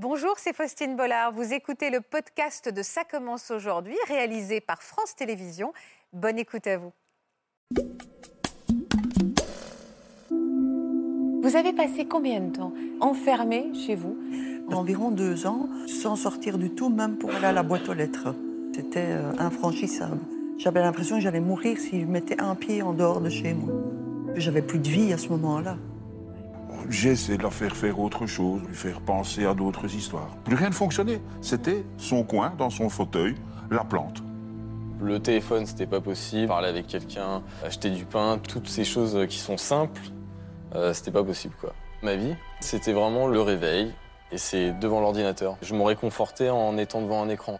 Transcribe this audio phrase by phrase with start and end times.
[0.00, 1.32] Bonjour, c'est Faustine Bollard.
[1.32, 5.72] Vous écoutez le podcast de Ça commence aujourd'hui, réalisé par France Télévisions.
[6.12, 6.92] Bonne écoute à vous.
[11.42, 14.16] Vous avez passé combien de temps enfermé chez vous
[14.70, 18.36] Environ deux ans, sans sortir du tout, même pour aller à la boîte aux lettres.
[18.72, 20.20] C'était euh, infranchissable.
[20.58, 23.74] J'avais l'impression que j'allais mourir si je mettais un pied en dehors de chez moi.
[24.36, 25.76] J'avais plus de vie à ce moment-là.
[26.88, 30.28] J'ai essayé de la faire faire autre chose, lui faire penser à d'autres histoires.
[30.44, 31.20] Plus rien ne fonctionnait.
[31.40, 33.34] C'était son coin, dans son fauteuil,
[33.70, 34.22] la plante.
[35.00, 36.48] Le téléphone, c'était pas possible.
[36.48, 40.00] Parler avec quelqu'un, acheter du pain, toutes ces choses qui sont simples,
[40.74, 41.72] euh, c'était pas possible quoi.
[42.02, 43.92] Ma vie, c'était vraiment le réveil
[44.32, 45.56] et c'est devant l'ordinateur.
[45.62, 47.58] Je me réconfortais en étant devant un écran.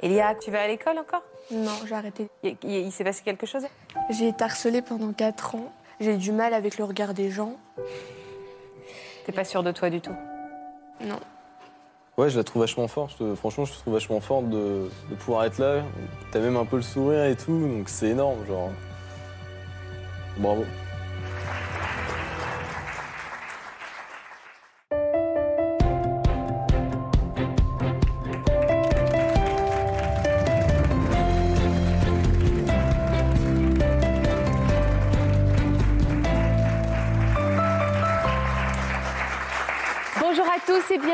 [0.00, 1.22] Elia, tu vas à l'école encore?
[1.50, 2.28] Non, j'ai arrêté.
[2.42, 3.64] Il, il- il s'est passé quelque chose?
[4.10, 5.72] J'ai été harcelée pendant 4 ans.
[6.00, 7.56] J'ai du mal avec le regard des gens.
[9.28, 10.16] T'es pas sûr de toi du tout
[11.04, 11.20] Non.
[12.16, 13.34] Ouais, je la trouve vachement forte.
[13.34, 15.82] Franchement, je la trouve vachement forte de, de pouvoir être là.
[16.32, 18.70] T'as même un peu le sourire et tout, donc c'est énorme, genre.
[20.38, 20.64] Bravo.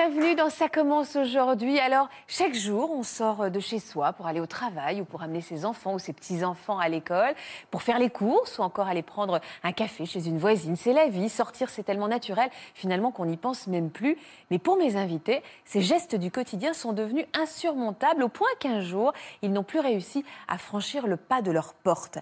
[0.07, 1.79] Bienvenue dans Ça commence aujourd'hui.
[1.79, 5.41] Alors, chaque jour, on sort de chez soi pour aller au travail ou pour amener
[5.41, 7.35] ses enfants ou ses petits-enfants à l'école,
[7.71, 10.77] pour faire les courses ou encore aller prendre un café chez une voisine.
[10.77, 11.31] C'est la vie.
[11.31, 14.19] Sortir, c'est tellement naturel finalement qu'on n'y pense même plus.
[14.51, 19.15] Mais pour mes invités, ces gestes du quotidien sont devenus insurmontables au point qu'un jour,
[19.41, 22.19] ils n'ont plus réussi à franchir le pas de leur porte.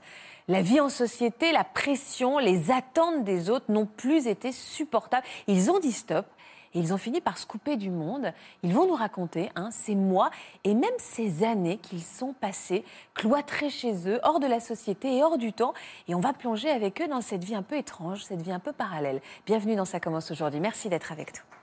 [0.46, 5.26] La vie en société, la pression, les attentes des autres n'ont plus été supportables.
[5.48, 6.26] Ils ont dit stop.
[6.74, 8.32] Et ils ont fini par se couper du monde.
[8.62, 10.30] Ils vont nous raconter hein, ces mois
[10.64, 12.84] et même ces années qu'ils sont passés
[13.14, 15.74] cloîtrés chez eux, hors de la société et hors du temps.
[16.08, 18.60] Et on va plonger avec eux dans cette vie un peu étrange, cette vie un
[18.60, 19.20] peu parallèle.
[19.46, 20.60] Bienvenue dans Ça commence aujourd'hui.
[20.60, 21.61] Merci d'être avec nous.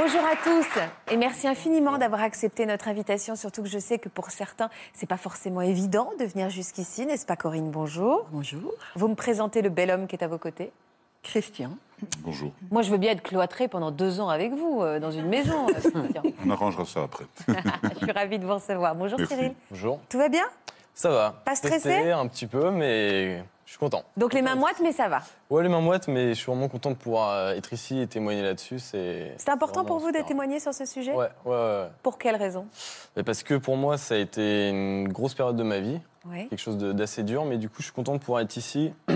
[0.00, 0.78] Bonjour à tous
[1.10, 5.08] et merci infiniment d'avoir accepté notre invitation, surtout que je sais que pour certains, c'est
[5.08, 7.72] pas forcément évident de venir jusqu'ici, n'est-ce pas Corinne?
[7.72, 8.28] Bonjour.
[8.30, 8.74] Bonjour.
[8.94, 10.70] Vous me présentez le bel homme qui est à vos côtés
[11.24, 11.70] Christian.
[12.20, 12.52] Bonjour.
[12.70, 15.66] Moi, je veux bien être cloîtré pendant deux ans avec vous, euh, dans une maison.
[15.68, 16.22] euh, Christian.
[16.46, 17.24] On arrangera ça après.
[17.48, 18.94] je suis ravie de vous recevoir.
[18.94, 19.34] Bonjour Merci.
[19.34, 19.54] Cyril.
[19.68, 19.98] Bonjour.
[20.08, 20.44] Tout va bien?
[20.94, 21.42] Ça va.
[21.44, 24.02] Pas stressé Stressé un petit peu, mais je suis content.
[24.16, 25.20] Donc les mains moites, mais ça va.
[25.50, 28.06] Ouais, les mains moites, mais je suis vraiment content de pouvoir euh, être ici et
[28.06, 28.78] témoigner là-dessus.
[28.78, 31.88] C'est C'est important pour vous de témoigner sur ce sujet Ouais, ouais, ouais.
[32.02, 32.66] Pour quelle raison
[33.14, 36.00] Mais Parce que pour moi, ça a été une grosse période de ma vie,
[36.48, 38.94] quelque chose d'assez dur, mais du coup, je suis content de pouvoir être ici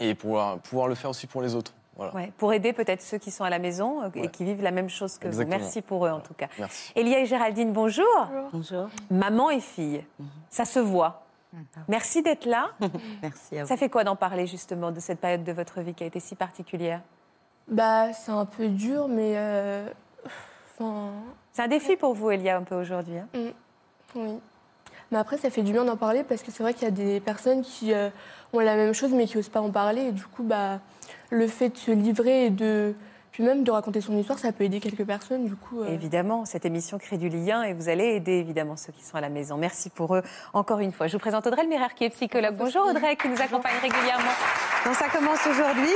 [0.00, 1.72] et pouvoir, pouvoir le faire aussi pour les autres.
[1.96, 2.14] Voilà.
[2.14, 2.32] Ouais.
[2.36, 4.28] Pour aider peut-être ceux qui sont à la maison euh, et Ouais.
[4.28, 5.56] qui vivent la même chose que Exactement.
[5.56, 5.62] vous.
[5.64, 6.48] Merci pour eux en tout cas.
[6.58, 6.92] Merci.
[6.94, 8.04] Elia et Géraldine, bonjour.
[8.52, 8.88] Bonjour.
[9.10, 10.04] Maman et fille,
[10.50, 11.22] ça se voit.
[11.88, 12.70] Merci d'être là.
[13.22, 13.68] Merci à vous.
[13.68, 16.20] Ça fait quoi d'en parler justement de cette période de votre vie qui a été
[16.20, 17.00] si particulière?
[17.68, 19.34] Bah, c'est un peu dur, mais.
[19.36, 19.86] euh,
[20.78, 21.10] Enfin.
[21.52, 23.18] C'est un défi pour vous, Elia, un peu aujourd'hui.
[23.18, 23.28] hein?
[24.14, 24.38] Oui.
[25.10, 26.90] Mais après, ça fait du bien d'en parler parce que c'est vrai qu'il y a
[26.90, 28.08] des personnes qui euh,
[28.54, 30.02] ont la même chose mais qui n'osent pas en parler.
[30.06, 30.80] Et du coup, bah,
[31.30, 32.94] le fait de se livrer et de.
[33.32, 35.46] Puis même de raconter son histoire, ça peut aider quelques personnes.
[35.46, 38.92] Du coup, euh, Évidemment, cette émission crée du lien et vous allez aider évidemment ceux
[38.92, 39.56] qui sont à la maison.
[39.56, 40.22] Merci pour eux
[40.52, 41.06] encore une fois.
[41.06, 42.54] Je vous présente Audrey Mirer qui est psychologue.
[42.58, 44.32] Bonjour Audrey qui nous accompagne régulièrement
[44.84, 45.92] dans Ça commence aujourd'hui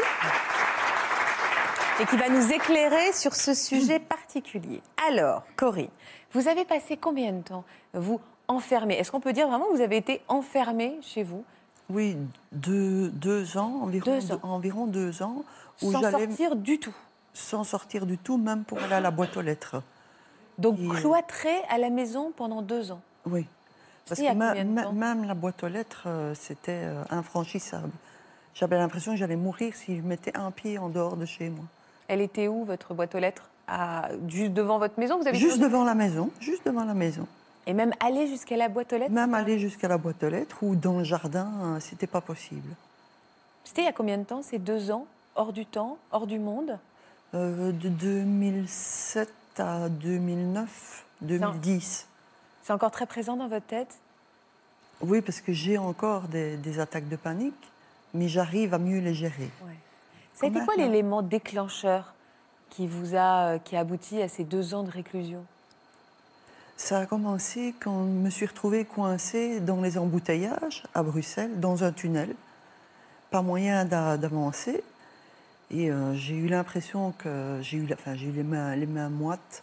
[2.01, 4.81] et qui va nous éclairer sur ce sujet particulier.
[5.11, 5.89] Alors, Corinne,
[6.33, 8.19] vous avez passé combien de temps vous
[8.49, 11.45] enfermé Est-ce qu'on peut dire vraiment que vous avez été enfermé chez vous?
[11.91, 12.17] Oui,
[12.53, 14.41] deux, deux ans, environ Deux ans.
[14.43, 15.45] environ deux ans,
[15.83, 16.95] où sans sortir du tout
[17.37, 19.83] sans sortir du tout, même pour aller à la boîte aux lettres.
[20.59, 23.47] Donc Et- cloîtré à la maison pendant deux ans Oui.
[24.09, 27.91] Parce que même la boîte aux lettres, euh, c'était euh, infranchissable.
[28.55, 31.65] J'avais l'impression que j'allais mourir si je mettais un pied en dehors de chez moi.
[32.09, 33.51] Elle était où votre boîte aux lettres?
[33.69, 37.27] À, Juste devant votre maison vous avez Juste devant la maison, juste devant la maison.
[37.67, 39.11] Et même aller jusqu'à la boîte aux lettres?
[39.13, 42.69] Même aller jusqu'à la boîte aux lettres ou dans le jardin, euh, c'était pas possible.
[43.65, 45.07] C'était il y a combien de temps C'est deux ans?
[45.35, 46.79] Hors du temps Hors du monde?
[47.35, 49.29] Euh, de 2007
[49.59, 52.07] à 2009, 2010.
[52.63, 53.99] C'est encore très présent dans votre tête?
[55.03, 57.55] Oui, parce que j'ai encore des, des attaques de panique,
[58.15, 59.51] mais j'arrive à mieux les gérer.
[60.43, 62.15] Été Quand quoi l'élément déclencheur
[62.71, 65.45] qui vous a, euh, qui a abouti à ces deux ans de réclusion?
[66.77, 71.85] Ça a commencé quand je me suis retrouvée coincée dans les embouteillages à Bruxelles, dans
[71.85, 72.35] un tunnel.
[73.31, 74.85] pas moyen d'a- d'avancer.
[75.71, 79.09] Et euh, j'ai eu l'impression que j'ai eu, enfin, j'ai eu les mains, les mains
[79.09, 79.63] moites.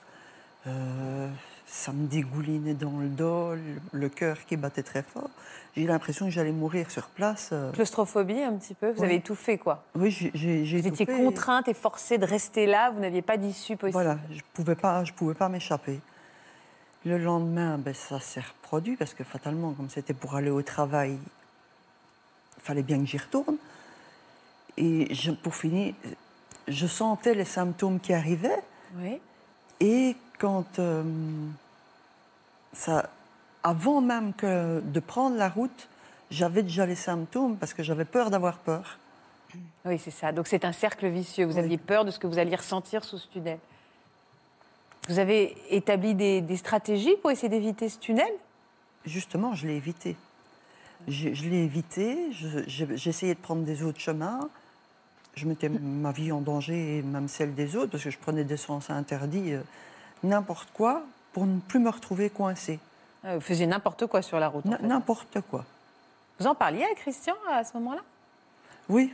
[0.68, 1.30] Euh,
[1.66, 3.62] ça me dégoulinait dans le dos, le,
[3.94, 5.30] le cœur qui battait très fort.
[5.76, 7.50] J'ai eu l'impression que j'allais mourir sur place.
[7.52, 7.72] euh.
[7.72, 9.06] Claustrophobie un petit peu Vous Oui.
[9.08, 13.22] avez étouffé quoi Oui, j'ai, Vous étiez contrainte et forcée de rester là, vous n'aviez
[13.22, 13.94] pas d'issue possible.
[13.94, 16.00] Voilà, je pouvais pas, je pouvais pas m'échapper.
[17.06, 21.18] Le lendemain, ben, ça s'est reproduit parce que fatalement, comme c'était pour aller au travail,
[22.58, 23.58] il fallait bien que j'y retourne.
[24.78, 25.94] Et je- pour finir,
[26.68, 28.62] je sentais les symptômes qui arrivaient.
[28.98, 29.20] Oui.
[29.80, 31.04] Et quand euh,
[32.74, 33.10] ça,
[33.64, 35.88] avant même que de prendre la route,
[36.32, 38.98] j'avais déjà les symptômes parce que j'avais peur d'avoir peur.
[39.86, 40.32] Oui, c'est ça.
[40.32, 41.46] Donc c'est un cercle vicieux.
[41.46, 41.60] Vous Oui.
[41.60, 43.60] aviez peur de ce que vous alliez ressentir sous ce tunnel.
[45.10, 48.32] Vous avez établi des, des stratégies pour essayer d'éviter ce tunnel?
[49.06, 50.16] Justement, je l'ai évité.
[51.10, 52.64] Je, je l'ai évité, je-
[52.96, 54.40] j'ai essayé de prendre des autres chemins.
[55.36, 58.44] Je mettais ma vie en danger et même celle des autres parce que je prenais
[58.44, 59.62] des sens interdits, euh,
[60.24, 61.04] n'importe quoi,
[61.34, 62.80] pour ne plus me retrouver coincée.
[63.26, 64.66] Euh, Vous faisiez n'importe quoi sur la route.
[64.68, 64.86] en N- fait.
[64.88, 65.66] N'importe quoi.
[66.40, 68.02] Vous en parliez à Christian à ce moment-là?
[68.90, 69.14] Oui,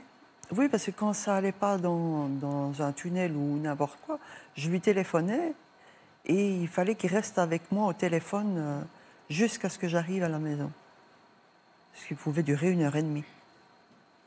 [0.52, 4.20] oui, parce que quand ça allait pas dans, dans un tunnel ou n'importe quoi,
[4.56, 5.54] je lui téléphonais
[6.26, 8.82] et il fallait qu'il reste avec moi au téléphone euh,
[9.30, 10.70] jusqu'à ce que j'arrive à la maison.
[11.94, 13.24] Ce qui pouvait durer une heure et demie.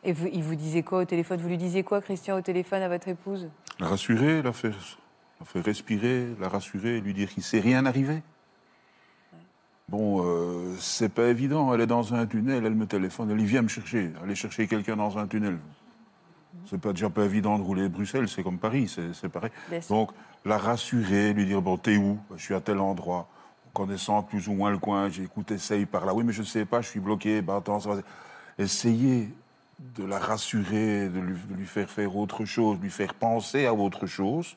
[0.04, 1.40] Et vous, il vous disait quoi au téléphone?
[1.40, 3.48] Vous lui disiez quoi, Christian, au téléphone à votre épouse?
[3.78, 4.74] La rassurer, la faire,
[5.38, 8.22] la faire respirer, la rassurer, lui dire qu'il ne s'est rien arrivé.
[9.88, 11.72] Bon, euh, c'est pas évident.
[11.72, 14.10] Elle est dans un tunnel, elle me téléphone, elle dit Viens me chercher.
[14.22, 15.58] Aller chercher quelqu'un dans un tunnel.
[16.66, 19.50] C'est pas déjà pas évident de rouler Bruxelles, c'est comme Paris, c'est pareil.
[19.88, 20.10] Donc,
[20.44, 22.18] la rassurer, lui dire Bon, t'es où?
[22.36, 23.28] Je suis à tel endroit.
[23.72, 26.12] Connaissant plus ou moins le coin, j'ai écouté, essaye par là.
[26.12, 27.40] Oui, mais je ne sais pas, je suis bloqué.
[27.40, 28.00] Bah, attends, ça va.
[28.58, 29.30] Essayer
[29.96, 33.74] de la rassurer, de lui, de lui faire faire autre chose, lui faire penser à
[33.74, 34.56] autre chose,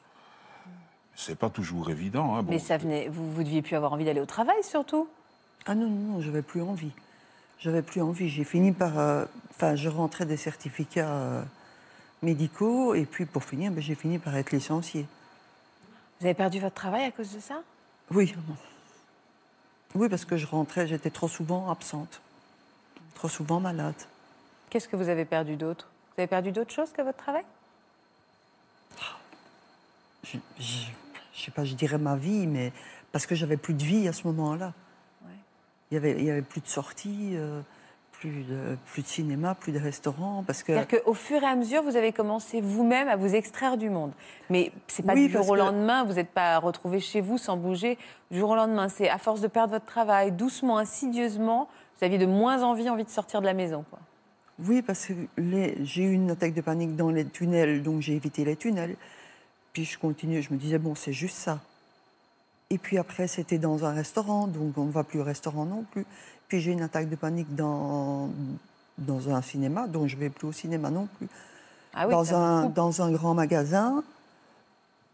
[1.15, 2.35] c'est pas toujours évident.
[2.35, 2.43] hein.
[2.43, 5.07] Bon, Mais ça venait, vous, vous deviez plus avoir envie d'aller au travail, surtout?
[5.65, 6.91] Ah non, non, non, j'avais plus envie.
[7.59, 8.29] J'avais plus envie.
[8.29, 8.99] J'ai fini par.
[8.99, 11.41] euh, Enfin, je rentrais des certificats euh,
[12.21, 15.05] médicaux et puis pour finir, ben, j'ai fini par être licenciée.
[16.19, 17.61] Vous avez perdu votre travail à cause de ça?
[18.11, 18.35] Oui.
[19.95, 22.21] Oui, parce que je rentrais, j'étais trop souvent absente,
[23.13, 23.95] trop souvent malade.
[24.75, 25.87] Qu'est-ce que vous avez perdu d'autre?
[26.09, 27.45] Vous avez perdu d'autres choses que votre travail?
[30.25, 30.87] Je, je,
[31.33, 32.73] je sais pas, je dirais ma vie, mais
[33.13, 34.73] parce que j'avais plus de vie à ce moment-là.
[35.23, 35.31] Ouais.
[35.89, 37.61] Il y avait, il y avait plus de sorties, euh,
[38.11, 40.73] plus de, plus de cinéma, plus de restaurants, parce que.
[40.73, 44.11] C'est-à-dire qu'au fur et à mesure, vous avez commencé vous-même à vous extraire du monde.
[44.49, 47.37] Mais c'est pas Oui, du jour au que- lendemain, vous n'êtes pas retrouvé chez vous
[47.37, 47.97] sans bouger.
[48.29, 52.17] Du jour au lendemain, c'est à force de perdre votre travail, doucement, insidieusement, vous aviez
[52.17, 53.85] de moins envie, envie de sortir de la maison.
[53.89, 53.99] Quoi.
[54.59, 55.13] Oui, parce que
[55.83, 58.95] j'ai eu une attaque de panique dans les tunnels, donc j'ai évité les tunnels.
[59.73, 61.59] Puis je continuais, je me disais, bon, c'est juste ça.
[62.69, 65.83] Et puis après, c'était dans un restaurant, donc on ne va plus au restaurant non
[65.91, 66.05] plus.
[66.47, 68.29] Puis j'ai eu une attaque de panique dans,
[68.97, 71.27] dans un cinéma, donc je ne vais plus au cinéma non plus.
[71.93, 72.73] Ah oui, dans, un, coupe.
[72.73, 74.03] dans un grand magasin,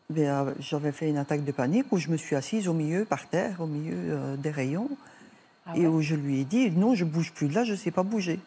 [0.10, 3.06] ben, euh, j'avais fait une attaque de panique où je me suis assise au milieu,
[3.06, 4.90] par terre, au milieu euh, des rayons,
[5.66, 5.88] Ah et ouais.
[5.88, 8.04] où je lui ai dit, non, je bouge plus de là, je ne sais pas
[8.04, 8.40] bouger.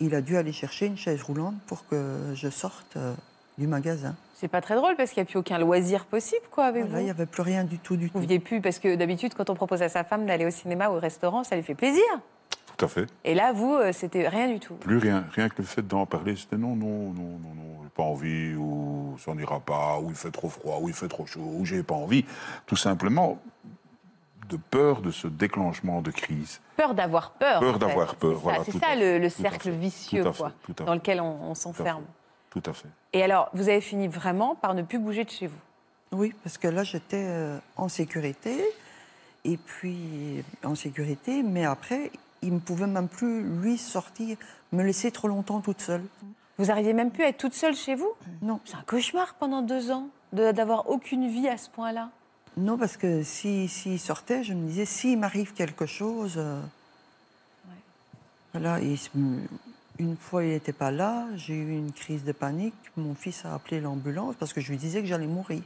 [0.00, 3.14] Il a dû aller chercher une chaise roulante pour que je sorte euh,
[3.58, 4.14] du magasin.
[4.34, 7.00] C'est pas très drôle parce qu'il n'y a plus aucun loisir possible quoi, avec Voilà,
[7.00, 7.16] il n'y vous.
[7.16, 8.18] avait plus rien du tout, du Vous tout.
[8.20, 10.94] pouviez plus, parce que d'habitude, quand on propose à sa femme d'aller au cinéma ou
[10.94, 12.02] au restaurant, ça lui fait plaisir.
[12.76, 13.06] Tout à fait.
[13.24, 14.74] Et là, vous, euh, c'était rien du tout.
[14.74, 15.24] Plus rien.
[15.32, 18.54] Rien que le fait d'en parler, c'était non, non, non, non, non, j'ai pas envie,
[18.54, 21.64] ou ça n'ira pas, ou il fait trop froid, ou il fait trop chaud, ou
[21.64, 22.24] j'ai pas envie.
[22.66, 23.40] Tout simplement
[24.48, 26.60] de peur de ce déclenchement de crise.
[26.76, 27.60] Peur d'avoir peur.
[27.60, 30.52] Peur d'avoir peur, C'est ça, voilà, tout ça à le, cercle vicieux fait, quoi,
[30.84, 32.04] dans lequel on, s'enferme.
[32.50, 32.88] Tout à fait.
[33.12, 35.58] Et alors, vous avez fini vraiment par ne plus bouger de chez vous?
[36.12, 38.64] Oui, parce que là, j'étais euh, en sécurité,
[39.44, 42.10] et puis en sécurité, mais après,
[42.42, 44.36] il ne pouvait même plus, lui, sortir,
[44.72, 46.04] me laisser trop longtemps toute seule.
[46.58, 48.10] Vous n'arriviez même plus à être toute seule chez vous?
[48.42, 48.60] Non.
[48.64, 52.10] C'est un cauchemar pendant deux ans de- d'avoir aucune vie à ce point-là.
[52.58, 56.34] Non, parce que s'il si, s'il sortait, je me disais, s'il m'arrive quelque chose.
[56.36, 56.60] euh,
[58.52, 59.10] Voilà, il se-
[59.98, 62.74] une fois, il n'était pas là, j'ai eu une crise de panique.
[62.96, 65.62] Mon fils a appelé l'ambulance parce que je lui disais que j'allais mourir.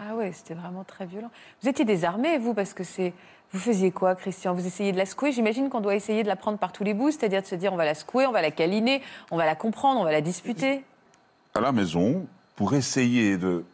[0.00, 1.30] Ah ouais, c'était vraiment très violent.
[1.62, 3.12] Vous étiez désarmé, vous, parce que c'est.
[3.52, 4.54] Vous faisiez quoi, Christian?
[4.54, 5.32] Vous essayez de la secouer?
[5.32, 7.72] J'imagine qu'on doit essayer de la prendre par tous les bouts, c'est-à-dire de se dire
[7.72, 10.20] on va la secouer, on va la câliner, on va la comprendre, on va la
[10.20, 10.84] disputer.
[11.54, 13.64] à la maison pour essayer de,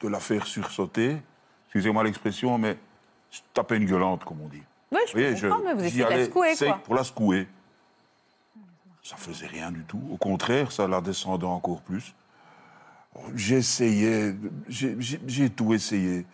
[0.00, 1.18] de la faire sursauter.
[1.66, 2.78] Excusez-moi l'expression, mais
[3.30, 4.62] je tapais une gueulante, comme on dit.
[4.92, 6.78] Oui, je voyez, comprendre, mais vous essayez de la secouer, sec quoi.
[6.78, 7.48] Pour la secouer.
[9.02, 10.02] Ça faisait rien du tout.
[10.10, 12.14] Au contraire, ça la descendait encore plus.
[13.34, 14.34] J'essayais,
[14.68, 16.26] j'ai tout essayé.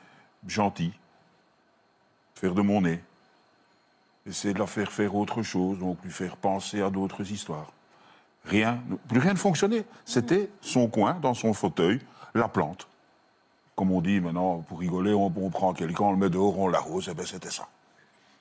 [0.47, 0.93] Gentil.
[2.35, 3.03] Faire de mon nez.
[4.27, 7.73] Essayer de la faire faire autre chose, donc lui faire penser à d'autres histoires.
[8.45, 9.85] Rien, plus rien ne fonctionnait.
[10.05, 12.01] C'était son coin, dans son fauteuil,
[12.35, 12.89] la plante.
[13.77, 16.69] Comme on dit maintenant, pour rigoler, on, on prend quelqu'un, on le met dehors, on
[16.69, 17.69] l'arrose, et ben c'était ça.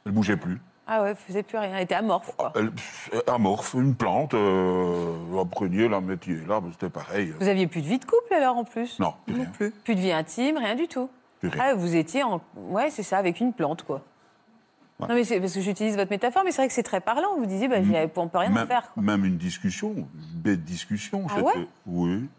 [0.06, 0.62] Elle bougeait plus.
[0.88, 1.76] Ah ouais, faisait plus rien.
[1.76, 2.54] Elle était amorphe, quoi.
[2.56, 2.72] Elle,
[3.28, 7.34] amorphe, une plante, euh, la preniez, la mettiez là, ben, c'était pareil.
[7.40, 8.98] Vous aviez plus de vie de couple alors en plus?
[9.00, 9.50] Non, plus Non rien.
[9.52, 9.72] plus.
[9.72, 11.10] Plus de vie intime, rien du tout.
[11.40, 11.64] Plus rien.
[11.72, 12.40] Ah, vous étiez en.
[12.56, 14.02] Ouais, c'est ça, avec une plante, quoi.
[15.00, 15.08] Ouais.
[15.10, 17.36] Non, mais c'est parce que j'utilise votre métaphore, mais c'est vrai que c'est très parlant.
[17.38, 17.78] Vous disiez, bah,
[18.16, 18.90] on peut rien en faire.
[18.94, 19.04] quoi.
[19.04, 21.26] même une discussion, une bête discussion.
[21.30, 21.68] Ah ouais?
[21.88, 22.30] Oui,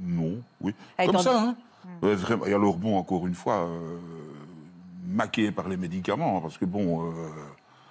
[0.00, 0.74] non, oui.
[0.96, 1.56] Avec Comme un- ça, hein.
[2.02, 2.46] Ouais, vraiment.
[2.46, 3.98] Et alors, bon, encore une fois, euh,
[5.06, 7.10] maqué par les médicaments, parce que bon.
[7.10, 7.12] euh,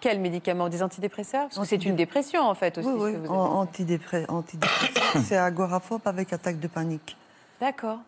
[0.02, 1.48] Quels médicaments Des antidépresseurs?
[1.50, 2.88] Parce que c'est une dépression, en fait, aussi.
[2.88, 3.70] Oui, ce oui, que vous en- avez.
[3.72, 5.22] antidépré- antidépresseur.
[5.24, 7.18] c'est agoraphobe avec attaque de panique.
[7.60, 8.00] D'accord.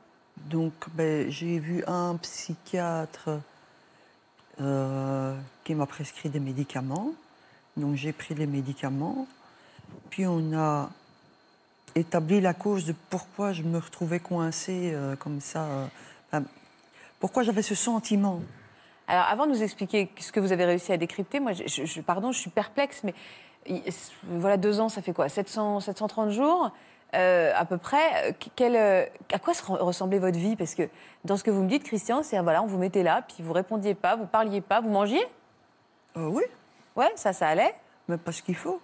[0.50, 3.39] Donc, ben, j'ai vu un psychiatre
[4.62, 7.12] euh, qui m'a prescrit des médicaments.
[7.75, 9.27] Donc, j'ai pris les médicaments.
[10.10, 10.89] Puis, on a
[11.96, 15.65] établi la cause de pourquoi je me retrouvais coincée euh, comme ça.
[16.34, 16.39] euh,
[17.20, 18.41] pourquoi j'avais ce sentiment.
[19.08, 22.32] Alors, avant de nous expliquer ce que vous avez réussi à décrypter, moi, je, pardon,
[22.32, 23.13] je suis perplexe, mais
[23.65, 23.82] il-
[24.24, 26.72] voilà, deux ans, ça fait quoi 700, 730 jours
[27.15, 28.36] euh, à peu près.
[28.56, 30.56] Quel, euh, à quoi se re- ressemblait votre vie?
[30.58, 30.89] Parce que
[31.24, 33.53] dans ce que vous me dites, Christian, c'est voilà, on vous mettait là, puis vous
[33.53, 35.25] répondiez pas, vous parliez pas, vous mangiez?
[36.17, 36.44] Euh, oui,
[36.96, 37.74] Ouais, ça, ça allait
[38.10, 38.79] mais parce qu'il faut.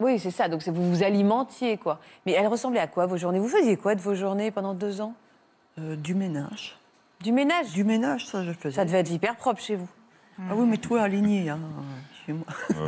[0.00, 0.48] Oui, c'est ça.
[0.48, 1.98] Donc, vous vous alimentiez, quoi.
[2.24, 3.38] Mais elles ressemblaient à quoi, vos journées?
[3.40, 5.14] Vous faisiez quoi de vos journées pendant deux ans?
[5.78, 6.76] Euh, du ménage.
[7.20, 7.72] Du ménage?
[7.72, 8.76] Du ménage, ça, je faisais.
[8.76, 9.88] Ça devait être hyper propre chez vous.
[10.38, 11.58] Ah oui, mais tout est aligné hein,
[12.24, 12.46] chez moi.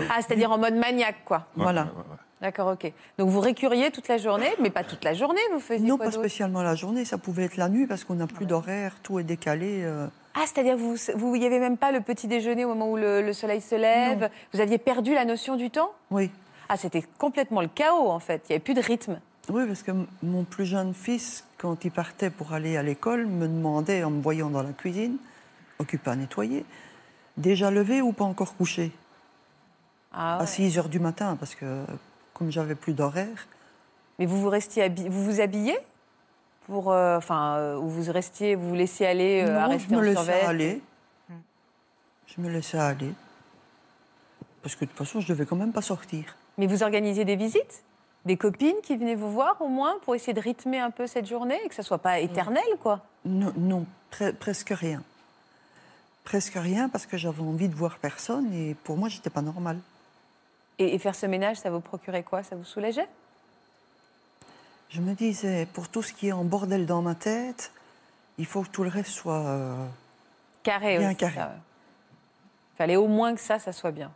[0.08, 1.46] Ah, c'est-à-dire en mode maniaque, quoi.
[1.56, 1.82] voilà.
[1.82, 2.16] ouais, ouais, ouais.
[2.40, 2.92] D'accord, ok.
[3.18, 6.06] Donc vous récuriez toute la journée, mais pas toute la journée, vous faisiez Non, quoi
[6.06, 9.18] pas spécialement la journée, ça pouvait être la nuit parce qu'on n'a plus d'horaire, tout
[9.18, 9.82] est décalé.
[9.82, 10.06] euh.
[10.34, 13.20] Ah, c'est-à-dire vous vous n'y avait même pas le petit déjeuner au moment où le,
[13.20, 14.20] le soleil se lève?
[14.22, 14.28] Non.
[14.54, 15.90] Vous aviez perdu la notion du temps?
[16.10, 16.30] Oui.
[16.72, 18.42] Ah, c'était complètement le chaos en fait.
[18.44, 19.18] Il n'y avait plus de rythme.
[19.48, 19.90] Oui, parce que
[20.22, 24.22] mon plus jeune fils, quand il partait pour aller à l'école, me demandait, en me
[24.22, 25.16] voyant dans la cuisine,
[25.80, 26.64] occupé à nettoyer,
[27.36, 28.92] déjà levé ou pas encore couché?
[30.12, 30.44] Ah, ouais.
[30.44, 31.84] À 6 heures du matin, parce que
[32.34, 33.48] comme j'avais plus d'horaire,
[34.20, 35.76] Mais vous vous restiez vous vous habillez
[36.66, 39.72] pour, euh, enfin, euh, ou vous restiez, vous vous laissiez aller euh, à non, je
[39.72, 40.82] rester me en laissais aller.
[42.28, 43.12] Je me laissais aller.
[44.62, 46.36] Parce que de toute façon, je devais quand même pas sortir.
[46.60, 47.82] Mais vous organisiez des visites
[48.26, 51.26] Des copines qui venaient vous voir au moins pour essayer de rythmer un peu cette
[51.26, 53.00] journée et que ça soit pas éternel, quoi?
[53.24, 55.02] Non, non pre- presque rien.
[56.24, 59.78] Presque rien parce que j'avais envie de voir personne et pour moi, j'étais pas normale.
[60.78, 62.42] et, et faire ce ménage, ça vous procurait quoi?
[62.42, 63.08] Ça vous soulageait?
[64.90, 67.72] Je me disais, pour tout ce qui est en bordel dans ma tête,
[68.36, 69.38] il faut que tout le reste soit.
[69.46, 69.86] euh,
[70.62, 71.34] Carré Bien aussi, carré.
[71.36, 71.54] ça.
[72.76, 74.10] Fallait au moins que ça, ça soit bien.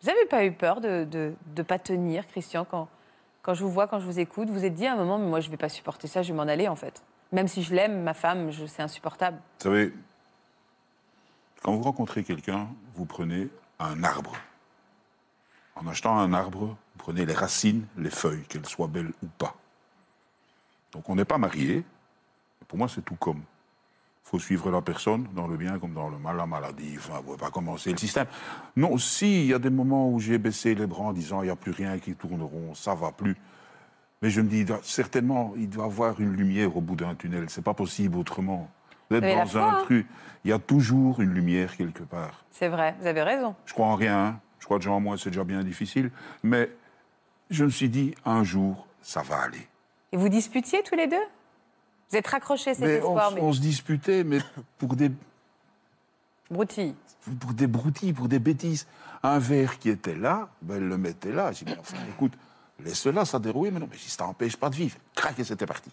[0.00, 2.88] Vous n'avez pas eu peur de ne pas tenir, Christian, quand,
[3.42, 4.48] quand je vous vois, quand je vous écoute?
[4.48, 6.32] Vous êtes dit à un moment, mais moi, je ne vais pas supporter ça, je
[6.32, 7.02] vais m'en aller, en fait.
[7.32, 9.36] Même si je l'aime, ma femme, c'est insupportable.
[9.58, 9.92] Vous savez,
[11.62, 14.32] quand vous rencontrez quelqu'un, vous prenez un arbre.
[15.76, 19.54] En achetant un arbre, vous prenez les racines, les feuilles, qu'elles soient belles ou pas.
[20.92, 21.84] Donc on n'est pas marié.
[22.66, 23.42] Pour moi, c'est tout comme.
[24.32, 26.94] Il faut suivre la personne dans le bien comme dans le mal, la maladie.
[26.98, 28.26] Enfin, on ne pas commencer le système.
[28.76, 31.46] Non, si, il y a des moments où j'ai baissé les bras en disant il
[31.46, 33.36] n'y a plus rien qui tourneront, ça va plus.
[34.22, 37.46] Mais je me dis, certainement, il doit y avoir une lumière au bout d'un tunnel.
[37.48, 38.70] C'est pas possible autrement.
[39.10, 39.82] Vous êtes dans un hein.
[39.82, 40.06] truc.
[40.44, 42.44] Il y a toujours une lumière quelque part.
[42.52, 43.56] C'est vrai, vous avez raison.
[43.66, 44.26] Je crois en rien.
[44.26, 44.40] hein.
[44.60, 46.12] Je crois déjà en moi, c'est déjà bien difficile.
[46.44, 46.70] Mais
[47.50, 49.66] je me suis dit, un jour, ça va aller.
[50.12, 51.16] Et vous disputiez tous les deux?
[52.10, 54.38] Vous êtes raccrochés, cet Mais on, espoir, mais on se disputait, mais
[54.78, 55.10] pour des,
[56.50, 56.94] broutille.
[57.40, 58.86] pour des broutilles, pour des bêtises.
[59.22, 61.52] Un verre qui était là, ben, elle le mettait là.
[61.52, 62.32] J'ai dit, enfin, écoute,
[62.82, 64.96] laisse-la, ça dérouille, mais non, mais si ça n'empêche pas de vivre.
[65.14, 65.90] Crac, et c'était parti.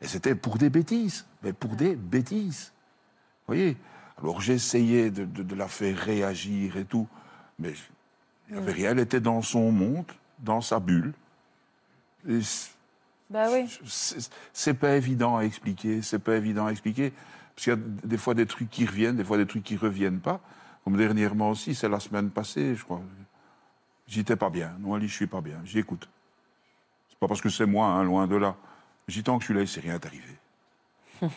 [0.00, 2.72] Et c'était pour des bêtises, mais pour des bêtises.
[3.46, 3.76] Vous voyez?
[4.18, 7.08] Alors j'essayais de, de- de la faire réagir et tout,
[7.58, 7.72] mais
[8.48, 10.04] il n'y avait rien, elle était dans son monde,
[10.38, 11.12] dans sa bulle.
[12.28, 12.38] Et
[13.34, 13.68] Bah oui.
[14.52, 17.12] c'est pas évident à expliquer, c'est pas évident à expliquer,
[17.52, 19.76] parce qu'il y a des fois des trucs qui reviennent, des fois des trucs qui
[19.76, 20.40] reviennent pas.
[20.84, 23.02] Comme dernièrement aussi, c'est la semaine passée, je crois.
[24.06, 24.76] J'étais pas bien.
[24.78, 25.60] Non, Ali, je suis pas bien.
[25.64, 26.08] J'écoute.
[27.08, 28.54] C'est pas parce que c'est moi, hein, loin de là.
[29.08, 30.38] J'y tant que je suis là, il s'est rien arrivé.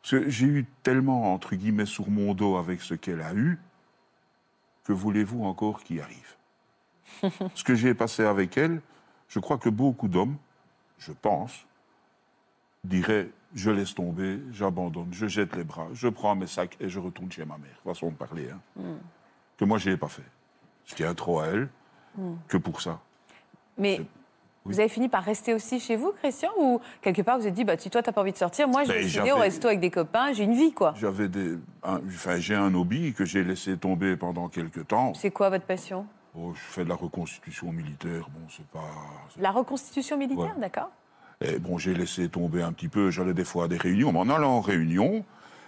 [0.00, 3.58] Parce que j'ai eu tellement, entre guillemets, sur mon dos avec ce qu'elle a eu,
[4.84, 6.36] que voulez-vous encore qui arrive?
[7.54, 8.80] Ce que j'ai passé avec elle,
[9.28, 10.36] je crois que beaucoup d'hommes,
[10.98, 11.66] je pense,
[12.84, 16.98] diraient je laisse tomber, j'abandonne, je jette les bras, je prends mes sacs et je
[17.00, 17.80] retourne chez ma mère.
[17.82, 18.48] Façon de parler.
[18.50, 18.82] hein.
[19.56, 20.22] Que moi, je n'ai pas fait.
[20.84, 21.68] Je tiens trop à elle
[22.46, 23.00] que pour ça.
[23.78, 24.02] Mais
[24.66, 27.54] vous avez fini par rester aussi chez vous, Christian Ou quelque part, vous vous êtes
[27.54, 29.36] dit, bah, si toi, t'as pas envie de sortir, moi, je vais Ben, essayer au
[29.38, 30.92] resto avec des copains, j'ai une vie, quoi.
[30.96, 35.14] J'avais des, enfin, j'ai un hobby que j'ai laissé tomber pendant quelques temps.
[35.14, 36.06] C'est quoi votre passion?
[36.36, 38.28] Oh, je fais de la reconstitution militaire.
[38.30, 38.84] Bon, c'est pas.
[39.38, 40.60] La reconstitution militaire, Ouais.
[40.60, 40.90] d'accord
[41.40, 43.10] Et bon, j'ai laissé tomber un petit peu.
[43.10, 44.12] J'allais des fois à des réunions.
[44.12, 45.24] Mais en allant en réunion,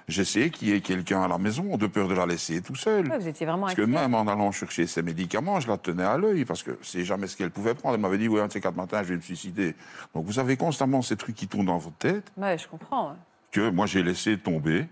[0.06, 3.08] j'essayais qu'il y ait quelqu'un à la maison, de peur de la laisser tout seul.
[3.08, 6.04] Ouais, Vous étiez vraiment Parce que même en allant chercher ses médicaments, je la tenais
[6.04, 7.94] à l'œil, parce que c'est jamais ce qu'elle pouvait prendre.
[7.94, 9.74] Elle m'avait dit, oui, un de ces quatre matins, je vais me suicider.
[10.14, 13.10] Donc vous avez constamment ces trucs qui tournent dans votre tête, Ouais, je comprends.
[13.10, 13.16] ouais.
[13.50, 14.86] que moi j'ai laissé tomber,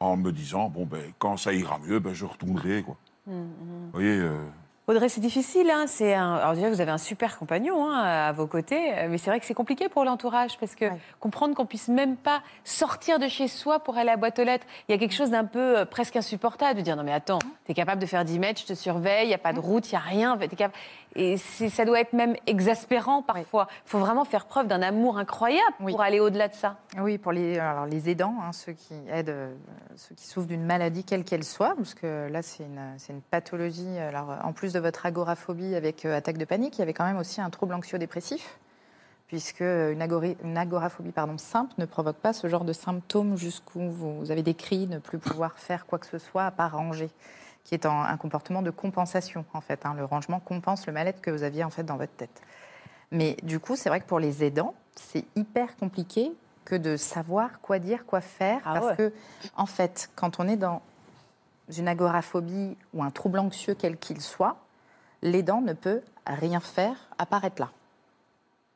[0.00, 2.96] en me disant, bon, ben, quand ça ira mieux, ben, je retournerai, quoi.
[3.26, 4.48] Mmh, Vous voyez, euh,
[4.88, 5.68] Audrey, c'est difficile.
[5.68, 5.86] Hein.
[5.88, 6.34] C'est un...
[6.34, 9.40] Alors déjà, vous avez un super compagnon hein, à vos côtés, euh, mais c'est vrai
[9.40, 10.98] que c'est compliqué pour l'entourage parce que Ouais.
[11.18, 14.44] comprendre qu'on puisse même pas sortir de chez soi pour aller à la boîte aux
[14.44, 17.12] lettres, il y a quelque chose d'un peu euh, presque insupportable de dire non mais
[17.12, 19.52] attends, tu es capable de faire 10 mètres, je te surveille, il n'y a pas
[19.52, 20.36] de route, il n'y a rien.
[20.38, 20.74] t'es capable-
[21.16, 23.66] Et ça doit être même exaspérant parfois.
[23.86, 25.90] Il faut vraiment faire preuve d'un amour incroyable Oui.
[25.90, 26.76] pour aller au-delà de ça.
[27.00, 29.54] Oui, pour les, alors les aidants, hein, ceux qui aident, euh,
[29.96, 33.98] ceux qui souffrent d'une maladie quelle qu'elle soit, parce que là c'est une, une pathologie.
[33.98, 37.04] Alors en plus de votre agoraphobie avec euh, attaque de panique, il y avait quand
[37.06, 38.58] même aussi un trouble anxio-dépressif,
[39.26, 43.88] puisque une, agori- une agoraphobie pardon, simple ne provoque pas ce genre de symptômes jusqu'où
[43.90, 47.08] vous avez des cris, ne plus pouvoir faire quoi que ce soit à part ranger,
[47.64, 49.84] qui est un comportement de compensation en fait.
[49.86, 49.94] hein.
[49.96, 52.42] Le rangement compense le mal-être que vous aviez en fait dans votre tête.
[53.10, 56.32] Mais du coup, c'est vrai que pour les aidants, c'est hyper compliqué
[56.64, 58.96] que de savoir quoi dire, quoi faire, Ah parce ouais.
[58.96, 59.12] que
[59.56, 60.82] en fait, quand on est dans
[61.76, 64.56] une agoraphobie ou un trouble anxieux quel qu'il soit,
[65.22, 67.70] l'aidant ne peut rien faire à part être là.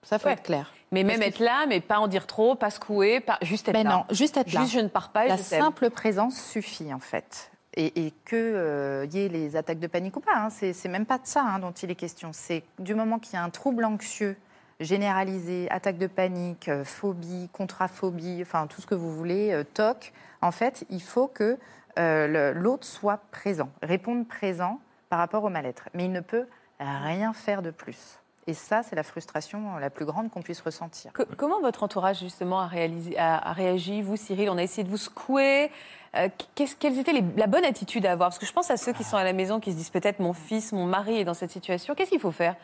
[0.03, 0.33] Ça faut Ouais.
[0.35, 0.73] être clair.
[0.93, 3.39] Mais Parce même qu'il être là, mais pas en dire trop, pas secouer, pas...
[3.43, 3.91] juste être Mais là.
[3.91, 4.61] non, juste être là.
[4.63, 7.51] Juste je ne pars pas La je simple présence suffit en fait.
[7.75, 11.19] Et, et que y ait les attaques de panique ou pas, hein, c'est même pas
[11.19, 12.31] de ça hein, dont il est question.
[12.33, 14.37] C'est du moment qu'il y a un trouble anxieux
[14.81, 20.13] généralisé, attaque de panique, euh, phobie, contraphobie, enfin tout ce que vous voulez, euh, TOC,
[20.43, 21.59] en fait, il faut que
[21.99, 25.89] euh, l'autre soit présent, réponde présent par rapport au mal-être.
[25.93, 26.47] Mais il ne peut
[26.79, 27.99] rien faire de plus.
[28.47, 31.13] Et ça, c'est la frustration la plus grande qu'on puisse ressentir.
[31.13, 34.83] Que- comment votre entourage, justement, a, réalisé, a, a réagi Vous, Cyril, on a essayé
[34.83, 35.71] de vous secouer.
[36.17, 38.31] Euh, qu'est-ce- quelles étaient les- la bonne attitude à avoir?
[38.31, 40.21] Parce que je pense à ceux qui sont à la maison, qui se disent peut-être
[40.21, 41.95] mon fils, mon mari est dans cette situation.
[41.95, 42.57] Qu'est-ce qu'il faut faire?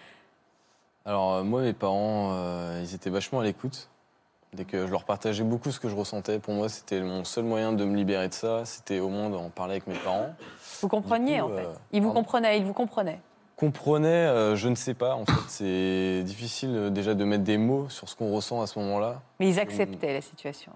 [1.05, 3.89] Alors, euh, moi, mes parents, euh, ils étaient vachement à l'écoute.
[4.55, 7.45] Dès que je leur partageais beaucoup ce que je ressentais, pour moi, c'était mon seul
[7.45, 8.65] moyen de me libérer de ça.
[8.65, 10.35] C'était au moins d'en parler avec mes parents.
[10.81, 13.21] Vous compreniez, coup, en fait euh, Ils vous pardon comprenaient, ils vous comprenaient.
[13.57, 15.15] Comprenait, euh, je ne sais pas.
[15.15, 18.67] En fait, c'est difficile euh, déjà de mettre des mots sur ce qu'on ressent à
[18.67, 19.23] ce moment-là.
[19.41, 20.73] Mais ils acceptaient la situation.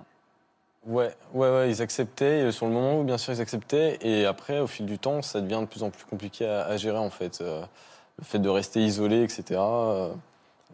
[0.87, 2.49] Ouais, ouais, ouais, ils acceptaient.
[2.49, 3.99] Et Sur le moment où, bien sûr, ils acceptaient.
[4.01, 6.77] Et après, au fil du temps, ça devient de plus en plus compliqué à, à
[6.79, 7.41] gérer, en fait.
[7.43, 7.63] Euh,
[8.19, 9.61] le fait de rester isolé, etc.
[9.61, 10.13] euh,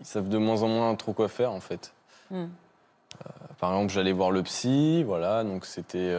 [0.00, 1.92] ils savent de moins en moins trop quoi faire, en fait.
[2.30, 2.44] Hmm.
[2.44, 6.14] Euh, par exemple, j'allais voir le psy, voilà, donc c'était.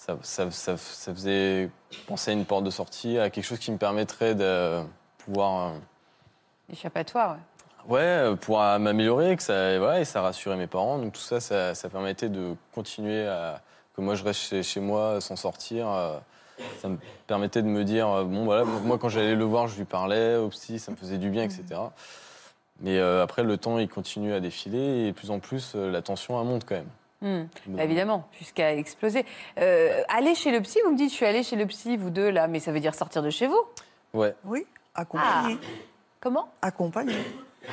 [0.00, 1.68] Ça, ça, ça- ça faisait
[2.06, 4.80] penser à une porte de sortie, à quelque chose qui me permettrait de
[5.18, 5.72] pouvoir.
[5.72, 7.38] euh, Échappatoire, ouais.
[7.86, 10.98] Ouais, euh, pour m'améliorer, que ça, voilà, et ça rassurait mes parents.
[10.98, 11.40] Donc tout ça,
[11.74, 13.60] ça, permettait de continuer à
[13.94, 15.88] que moi je reste chez, chez moi sans sortir.
[15.90, 16.18] euh,
[16.80, 19.84] Ça me permettait de me dire bon voilà, moi quand j'allais le voir, je lui
[19.84, 21.64] parlais au psy, ça me faisait du bien, etc.
[22.80, 26.00] Mais euh, après le temps il continue à défiler et de plus en plus la
[26.02, 26.88] tension elle monte quand même.
[27.22, 27.42] Hmm.
[27.66, 29.26] Bah, évidemment, jusqu'à exploser.
[29.58, 32.10] Euh, aller chez le psy, vous me dites, je suis allée chez le psy, vous
[32.10, 33.62] deux, là, mais ça veut dire sortir de chez vous
[34.14, 34.34] Ouais.
[34.44, 35.58] Oui, accompagné.
[36.20, 37.14] Comment Accompagné.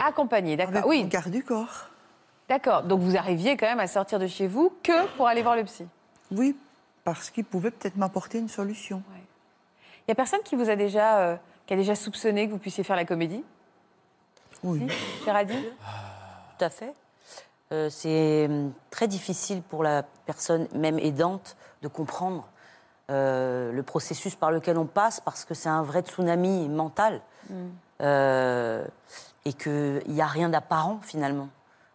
[0.04, 0.84] Accompagné, d'accord.
[0.86, 1.88] Oui, mon garde du corps.
[2.50, 2.84] d'accord.
[2.84, 5.64] Donc vous arriviez quand même à sortir de chez vous que pour aller voir le
[5.64, 5.86] psy.
[6.32, 6.56] Oui,
[7.06, 9.02] parce qu'il pouvait peut-être m'apporter une solution.
[9.16, 12.58] Il n'y a personne qui vous a déjà, euh, qui a déjà soupçonné que vous
[12.60, 13.44] puissiez faire la comédie?
[14.64, 14.86] Oui.
[15.24, 15.54] Si Adi
[16.58, 16.94] Tout à fait.
[17.74, 22.48] Euh, c'est hum, très difficile pour la personne, même aidante, de comprendre
[23.10, 27.22] euh, le processus par lequel on passe parce que c'est un vrai tsunami mental
[28.00, 28.86] Euh,
[29.46, 31.48] et qu'il n'y a rien d'apparent finalement.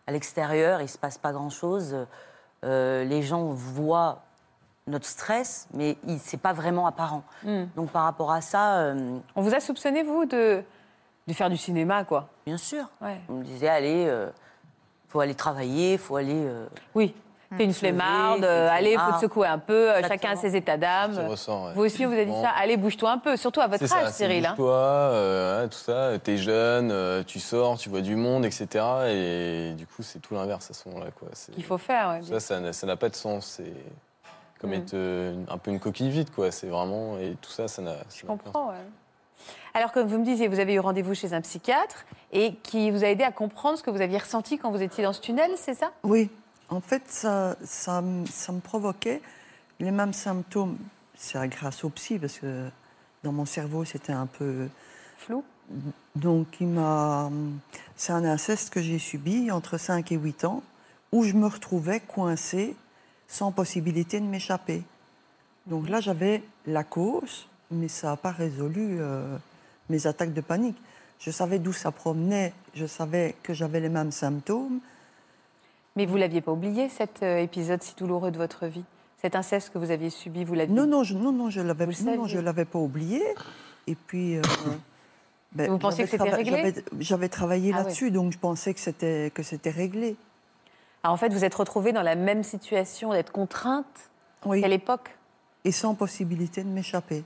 [0.09, 1.95] À l'extérieur, il ne se passe pas grand-chose.
[2.65, 4.23] Les gens voient
[4.89, 7.23] notre stress, mais ce n'est pas vraiment apparent.
[7.45, 7.67] Hmm.
[7.77, 10.65] Donc par rapport à ça, euh, On vous a soupçonné, vous, de,
[11.29, 12.29] de faire du cinéma, quoi?
[12.47, 13.21] Bien sûr, Ouais.
[13.29, 14.07] on me disait, allez,
[15.13, 16.33] faut aller travailler, il faut aller...
[16.47, 17.15] euh, Oui.
[17.59, 20.79] T'es une flemmarde, euh, allez, faut te secouer un peu, euh, chacun a ses états
[20.79, 21.19] d'âme.
[21.19, 21.27] ouais.
[21.27, 22.43] Vous aussi, on vous a dit Bon.
[22.43, 24.47] ça, allez, bouge-toi un peu, surtout à votre âge, ça, Cyril.
[24.47, 24.55] hein.
[24.57, 28.67] Toi, euh, tout ça, t'es jeune, euh, tu sors, tu vois du monde, etc.
[29.09, 31.11] Et du coup, c'est tout l'inverse à ce moment-là.
[31.11, 31.29] quoi.
[31.35, 32.23] C'est- Il faut faire, ouais.
[32.23, 33.59] Ça, ça n'a- ça pas de sens.
[33.59, 33.75] C'est
[34.59, 34.75] comme Mm.
[34.75, 36.51] être euh, un peu une coquille vide, quoi.
[36.51, 37.19] C'est vraiment.
[37.19, 37.97] Et tout ça, ça n'a.
[38.17, 38.77] Je comprends, ouais.
[39.75, 43.05] Alors, comme vous me disiez, vous avez eu rendez-vous chez un psychiatre et qui vous
[43.05, 45.51] a aidé à comprendre ce que vous aviez ressenti quand vous étiez dans ce tunnel,
[45.57, 45.93] c'est ça?
[46.03, 46.29] Oui,
[46.69, 49.23] en fait, ça, ça, me- ça me provoquait
[49.81, 50.77] les mêmes symptômes.
[51.15, 52.69] C'est grâce au psy, parce que
[53.23, 54.69] dans mon cerveau, c'était un peu.
[55.17, 55.43] Flou
[56.17, 57.31] Donc, il m'a.
[57.97, 60.63] C'est un inceste que j'ai subi entre 5 et 8 ans,
[61.13, 62.77] où je me retrouvais coincée,
[63.29, 64.83] sans possibilité de m'échapper.
[65.67, 69.37] Donc là, j'avais la cause, mais ça n'a pas résolu euh,
[69.93, 70.77] mes attaques de panique.
[71.21, 74.81] Je savais d'où ça provenait, je savais que j'avais les mêmes symptômes.
[75.95, 78.83] Mais vous l'aviez pas oublié, cet euh, épisode si douloureux de votre vie?
[79.21, 81.87] Cet inceste que vous aviez subi, vous l'aviez Non, non, je, non, non, je l'avais,
[81.87, 83.23] non, non, je l'avais pas oublié.
[83.87, 84.37] Et puis.
[84.37, 84.43] euh,
[85.53, 86.75] ben, Vous pensiez j'avais que c'était réglé?
[86.99, 90.17] j'avais- travaillé Ah là-dessus, donc je pensais que c'était que c'était réglé.
[91.05, 94.11] Ah, en fait, vous êtes retrouvée dans la même situation d'être contrainte
[94.45, 94.61] Oui.
[94.61, 95.11] qu'à l'époque?
[95.65, 97.23] Et sans possibilité de m'échapper.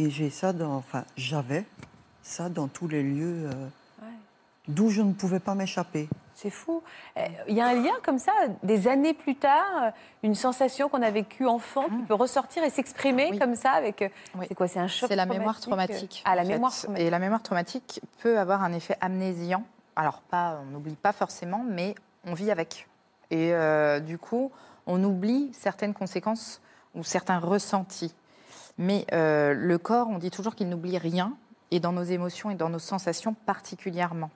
[0.00, 1.64] Et j'ai ça dans, enfin, j'avais
[2.22, 3.68] ça dans tous les lieux euh,
[4.00, 4.06] Ouais.
[4.68, 6.08] d'où je ne pouvais pas m'échapper.
[6.34, 6.82] C'est fou.
[7.16, 8.30] Euh, Il y a un lien comme ça,
[8.62, 9.90] des années plus tard, euh,
[10.22, 13.38] une sensation qu'on a vécue enfant qui peut ressortir et s'exprimer Oui.
[13.40, 14.02] comme ça avec.
[14.02, 14.44] euh, Oui.
[14.48, 16.22] C'est quoi C'est un choc C'est la mémoire traumatique.
[16.24, 16.48] Ah, la fait.
[16.52, 17.04] mémoire traumatique.
[17.06, 19.64] Et la mémoire traumatique peut avoir un effet amnésiant.
[19.96, 22.86] Alors, pas, on n'oublie pas forcément, mais on vit avec.
[23.32, 24.52] Et euh, du coup,
[24.86, 26.60] on oublie certaines conséquences
[26.94, 28.14] ou certains ressentis.
[28.78, 31.34] Mais euh, le corps, on dit toujours qu'il n'oublie rien,
[31.70, 34.30] et dans nos émotions et dans nos sensations particulièrement.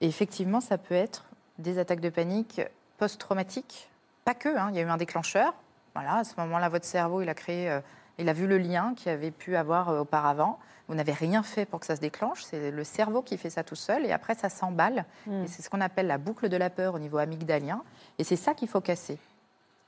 [0.00, 1.24] Et effectivement, ça peut être
[1.58, 2.60] des attaques de panique
[2.98, 3.88] post-traumatiques.
[4.24, 5.54] Pas que, hein, il y a eu un déclencheur.
[5.94, 7.80] Voilà, à ce moment-là, votre cerveau, il a créé, euh,
[8.18, 10.58] il a vu le lien qu'il avait pu avoir euh, auparavant.
[10.88, 12.42] Vous n'avez rien fait pour que ça se déclenche.
[12.42, 15.04] C'est le cerveau qui fait ça tout seul, et après, ça s'emballe.
[15.26, 15.44] Hmm.
[15.44, 17.82] Et c'est ce qu'on appelle la boucle de la peur au niveau amygdalien.
[18.18, 19.18] Et c'est ça qu'il faut casser.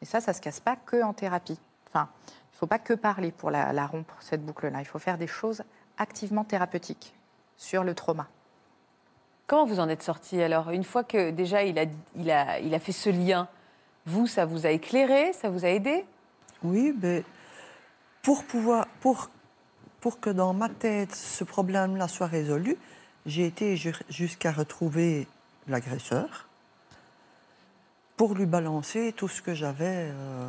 [0.01, 1.59] Et ça, ça se casse pas que en thérapie.
[1.89, 2.09] Enfin,
[2.63, 4.79] faut pas que parler pour la, la rompre cette boucle-là.
[4.79, 5.65] Il faut faire des choses
[5.99, 7.13] activement thérapeutiques
[7.57, 8.29] sur le trauma.
[9.49, 12.73] Comment vous en êtes sorti alors Une fois que déjà il a, il, a, il
[12.73, 13.49] a fait ce lien,
[14.07, 16.05] vous, ça vous a éclairé, ça vous a aidé?
[16.63, 17.25] Oui, mais
[18.23, 19.29] pour pouvoir, pour,
[20.01, 22.77] pour que dans ma tête ce problème-là soit résolu,
[23.27, 25.27] j'ai été ju- jusqu'à retrouver
[25.67, 26.47] l'agresseur
[28.17, 30.49] pour lui balancer tout ce que j'avais, euh,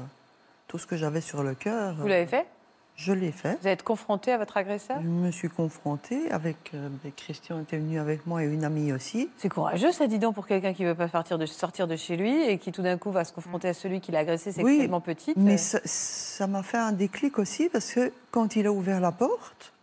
[0.73, 1.93] tout ce que j'avais sur le cœur.
[1.99, 2.47] Vous l'avez fait?
[2.95, 3.59] Je l'ai fait.
[3.61, 4.97] Vous êtes confronté à votre agresseur?
[5.03, 8.91] Je me suis confrontée avec euh, ben, Christian était venu avec moi et une amie
[8.91, 9.29] aussi.
[9.37, 11.95] C'est courageux, ça, dis donc, pour quelqu'un qui ne veut pas partir de, sortir de
[11.95, 14.49] chez lui et qui tout d'un coup va se confronter à celui qui l'a agressé
[14.57, 15.37] Oui, sexuellement petite.
[15.37, 19.11] Mais ça- ça m'a fait un déclic aussi parce que quand il a ouvert la
[19.11, 19.73] porte,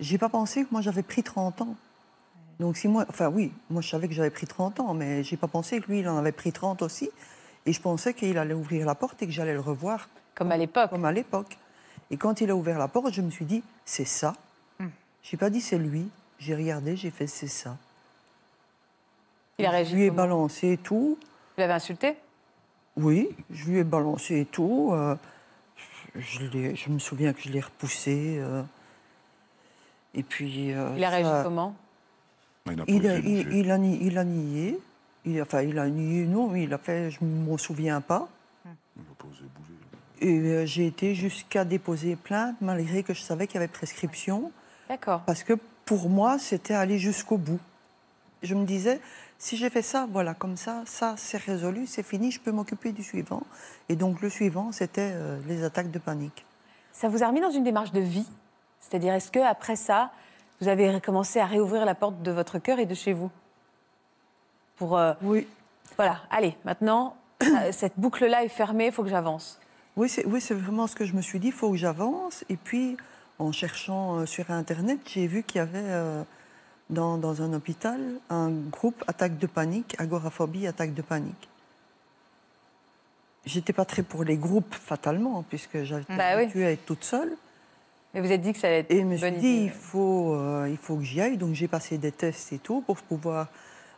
[0.00, 1.76] j'ai pas pensé que moi j'avais pris 30 ans.
[2.58, 5.36] Donc si moi, enfin oui, moi je savais que j'avais pris 30 ans, mais j'ai
[5.36, 7.10] pas pensé que lui il en avait pris 30 aussi.
[7.66, 10.56] Et je pensais qu'il allait ouvrir la porte et que j'allais le revoir Comme à
[10.56, 10.90] l'époque.
[10.90, 11.56] comme à l'époque.
[12.10, 14.34] Et quand il a ouvert la porte, je me suis dit c'est ça.
[14.78, 14.88] Hmm.
[15.22, 16.08] J'ai pas dit c'est lui.
[16.38, 17.76] J'ai regardé, j'ai fait c'est ça.
[19.58, 21.16] Il a Je réagi lui ai comment balancé tout.
[21.20, 22.16] Vous l'avez insulté?
[22.96, 24.90] Oui, je lui ai balancé et tout.
[24.92, 25.14] euh,
[26.16, 28.36] je, je me souviens que je l'ai repoussé.
[28.40, 28.62] euh,
[30.14, 30.72] et puis.
[30.72, 31.74] euh, Il a réagi ça- comment?
[32.66, 33.04] Il a il
[33.52, 34.78] il, a, il a nié.
[35.24, 38.28] Il, a- enfin, il a nié, non, il a fait, je ne m'en souviens pas.
[38.66, 39.72] Il a posé, bougé.
[40.20, 44.52] Et euh, j'ai été jusqu'à déposer plainte, malgré que je savais qu'il y avait prescription,
[44.88, 45.22] D'accord.
[45.26, 45.54] parce que
[45.84, 47.58] pour moi, c'était aller jusqu'au bout.
[48.42, 49.00] Je me disais,
[49.38, 52.92] si j'ai fait ça, voilà, comme ça, ça, c'est résolu, c'est fini, je peux m'occuper
[52.92, 53.42] du suivant.
[53.88, 56.44] Et donc, le suivant, c'était euh, les attaques de panique.
[56.92, 58.26] Ça vous a remis dans une démarche de vie?
[58.80, 60.10] C'est-à-dire, est-ce que après ça,
[60.60, 63.30] vous avez commencé à réouvrir la porte de votre cœur et de chez vous?
[64.82, 64.98] Pour.
[64.98, 65.46] euh, Oui,
[65.96, 69.60] voilà, allez, maintenant, euh, cette boucle-là est fermée, il faut que j'avance.
[69.96, 71.48] Oui, c'est oui, vraiment ce que je me suis dit.
[71.48, 72.44] Il faut que j'avance.
[72.48, 72.96] Et puis,
[73.38, 76.22] en cherchant euh, sur Internet, j'ai vu qu'il y avait euh,
[76.90, 81.48] dans, dans un hôpital un groupe attaque de panique, agoraphobie, attaque de panique.
[83.44, 86.64] J'étais pas très pour les groupes, fatalement, puisque j'avais Bah oui.
[86.64, 87.32] à être toute seule.
[88.14, 89.64] Mais vous êtes dit que ça allait être Et je me suis dit, idée.
[89.64, 91.36] il faut, euh, il faut que j'y aille.
[91.36, 93.48] Donc, j'ai passé des tests et tout pour pouvoir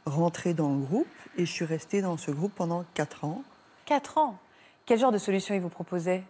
[0.07, 1.07] rentrer dans le groupe.
[1.37, 3.43] Et je suis restée dans ce groupe pendant quatre ans.
[3.87, 4.39] Quatre ans.
[4.87, 6.23] Quel genre de solution il vous proposait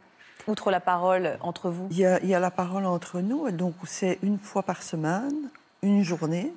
[0.47, 1.89] Outre la parole entre vous?
[1.91, 4.83] Il y, a, il y a la parole entre nous, donc c'est une fois par
[4.83, 5.49] semaine,
[5.83, 6.53] une journée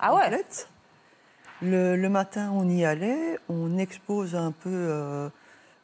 [0.00, 0.44] Ah ouais?
[1.62, 5.28] Le, le matin, on y allait, on expose un peu euh,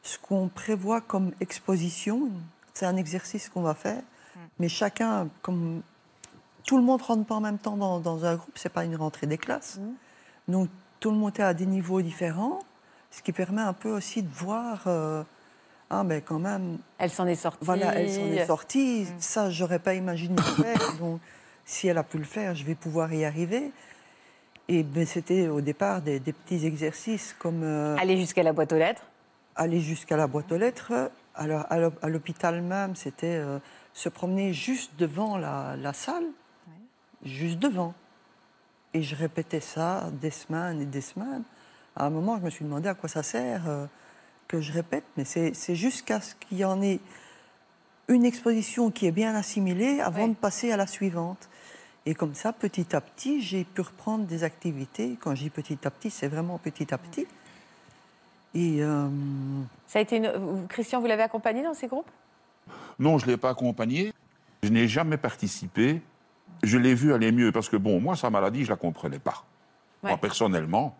[0.03, 2.29] ce qu'on prévoit comme exposition.
[2.73, 4.01] C'est un exercice qu'on va faire,
[4.59, 5.81] mais chacun, comme
[6.65, 8.95] tout le monde rentre pas en même temps dans, dans un groupe, c'est pas une
[8.95, 9.79] rentrée des classes.
[10.49, 10.67] Donc
[10.99, 12.59] tout le monde est à des niveaux différents,
[13.11, 14.83] ce qui permet un peu aussi de voir.
[14.87, 15.23] euh,
[15.89, 17.63] ah, mais quand même, Elle s'en est sortie.
[17.65, 19.07] voilà, elle s'en est sortie.
[19.19, 20.93] Ça, j'aurais pas imaginé le faire.
[20.99, 21.19] Donc,
[21.65, 23.71] si elle a pu le faire, je vais pouvoir y arriver.
[24.67, 28.71] Et ben, c'était au départ des, des petits exercices comme euh, Aller jusqu'à la boîte
[28.73, 29.01] aux lettres.
[29.55, 31.11] aller jusqu'à la boîte aux lettres.
[31.33, 33.57] Alors, à l'hô- à l'hôpital même, c'était euh,
[33.93, 36.25] se promener juste devant la, la salle,
[37.23, 37.93] juste devant.
[38.93, 41.43] Et je répétais ça des semaines et des semaines.
[41.95, 43.85] À un moment, je me suis demandé à quoi ça sert euh,
[44.47, 46.99] que je répète, mais c'est jusqu'à ce qu'il y en ait
[48.07, 51.49] une exposition qui est bien assimilée avant de passer à la suivante.
[52.07, 55.17] Et comme ça, petit à petit, j'ai pu reprendre des activités.
[55.19, 57.27] Quand je dis petit à petit, c'est vraiment petit à petit.
[58.55, 59.07] Et euh,
[59.85, 62.09] Ça a été une- Christian, vous l'avez accompagné dans ces groupes?
[62.97, 64.11] Non, je ne l'ai pas accompagné.
[64.63, 66.01] Je n'ai jamais participé.
[66.63, 69.19] Je l'ai vu aller mieux parce que, bon, moi, sa maladie, je ne la comprenais
[69.19, 69.45] pas.
[70.03, 70.09] Ouais.
[70.09, 70.97] Moi, personnellement,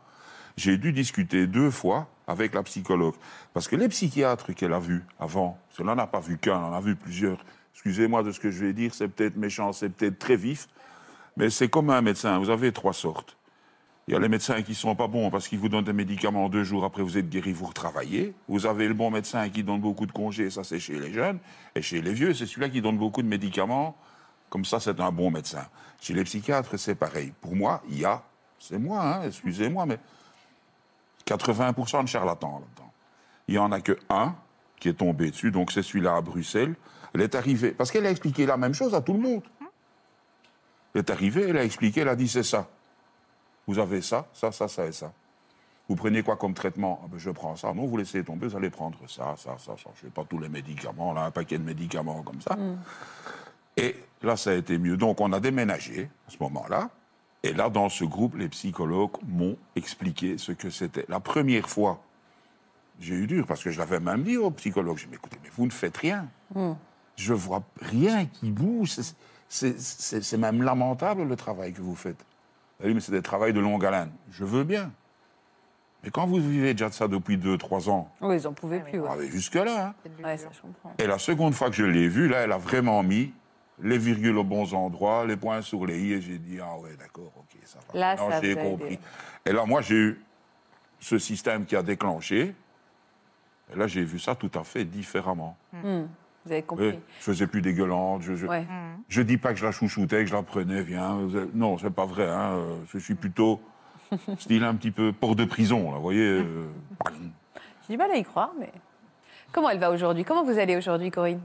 [0.58, 3.16] j'ai dû discuter deux fois avec la psychologue.
[3.54, 6.74] Parce que les psychiatres qu'elle a vus avant, parce n'en a pas vu qu'un, elle
[6.74, 7.44] en a vu plusieurs.
[7.74, 10.68] Excusez-moi de ce que je vais dire, c'est peut-être méchant, c'est peut-être très vif,
[11.38, 12.38] mais c'est comme un médecin.
[12.38, 13.38] Vous avez trois sortes.
[14.08, 16.50] Il y a les médecins qui sont pas bons parce qu'ils vous donnent des médicaments
[16.50, 18.34] deux jours après vous êtes guéri, vous retravaillez.
[18.48, 21.38] Vous avez le bon médecin qui donne beaucoup de congés, ça c'est chez les jeunes.
[21.76, 23.96] Et chez les vieux, c'est celui-là qui donne beaucoup de médicaments.
[24.50, 25.66] Comme ça, c'est un bon médecin.
[26.00, 27.34] Chez les psychiatres, c'est pareil.
[27.42, 28.22] Pour moi, il y a,
[28.58, 30.00] c'est moi, hein, excusez-moi, mais
[31.26, 32.92] 80% de charlatans là-dedans.
[33.48, 34.36] Il n'y en a que un
[34.80, 36.76] qui est tombé dessus, donc c'est celui-là à Bruxelles.
[37.14, 39.44] Elle est arrivée, parce qu'elle a expliqué la même chose à tout le monde.
[40.94, 42.68] Elle est arrivée, elle a expliqué, elle a dit c'est ça.
[43.68, 45.12] Vous avez ça, ça, ça, ça et ça.
[45.88, 47.02] Vous prenez quoi comme traitement?
[47.04, 47.74] Ah ben, Je prends ça.
[47.74, 49.90] Non, vous laissez tomber, vous allez prendre ça, ça, ça, ça.
[49.96, 52.56] Je ne sais pas tous les médicaments, là, un paquet de médicaments comme ça.
[53.76, 54.98] Et là, ça a été mieux.
[54.98, 56.90] Donc, on a déménagé à ce moment-là.
[57.44, 61.06] Et là, dans ce groupe, les psychologues m'ont expliqué ce que c'était.
[61.08, 62.02] La première fois,
[63.00, 64.98] j'ai eu dur parce que je l'avais même dit au psychologue.
[64.98, 66.28] J'ai dit, mais écoutez, mais vous ne faites rien.
[67.16, 68.98] Je vois rien qui bouge.
[69.48, 72.24] C'est- même lamentable le travail que vous faites.
[72.80, 74.12] Elle a dit, mais c'est des travails de longue haleine.
[74.32, 74.92] Je veux bien.
[76.04, 78.80] Mais quand vous vivez déjà de ça depuis deux, trois ans, Oui, ils n'en pouvaient
[78.80, 79.00] plus.
[79.02, 79.10] Ouais.
[79.12, 79.94] ah, jusque-là, hein.
[80.24, 81.04] Ouais, je.
[81.04, 83.34] Et la seconde fois que je l'ai vue, là, elle a vraiment mis
[83.82, 86.96] les virgules aux bons endroits, les points sur les i, et j'ai dit, ah ouais,
[86.98, 88.00] d'accord, ok, ça va.
[88.00, 89.00] Là, Maintenant, ça j'ai compris.
[89.46, 90.22] Et là, moi, j'ai eu
[91.00, 92.54] ce système qui a déclenché.
[93.74, 95.56] Et là, j'ai vu ça tout à fait différemment.
[95.74, 96.90] Vous avez compris.
[96.90, 98.22] Oui, je faisais plus dégueulante.
[98.24, 98.66] Je, je, Ouais.
[99.08, 101.18] je dis pas que je la chouchoutais, que je la prenais, viens.
[101.54, 102.28] Non, c'est pas vrai.
[102.28, 102.56] Hein.
[102.58, 103.62] euh, Je suis plutôt
[104.40, 106.22] style un petit peu port de prison, là, vous voyez.
[106.28, 106.66] euh,
[107.88, 108.72] J'ai du mal à y croire, mais.
[109.52, 110.24] Comment elle va aujourd'hui?
[110.24, 111.42] Comment vous allez aujourd'hui, Corinne?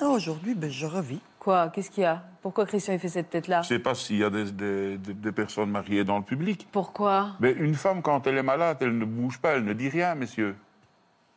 [0.00, 1.20] Ah, aujourd'hui, ben, je revis.
[1.46, 2.24] Quoi Qu'est-ce qu'il y a?
[2.42, 3.62] Pourquoi Christian il fait cette tête-là?
[3.62, 6.66] Je sais pas s'il y a des, des- des- des personnes mariées dans le public.
[6.72, 7.36] Pourquoi?
[7.38, 10.16] Mais une femme, quand elle est malade, elle ne bouge pas, elle ne dit rien,
[10.16, 10.56] messieurs.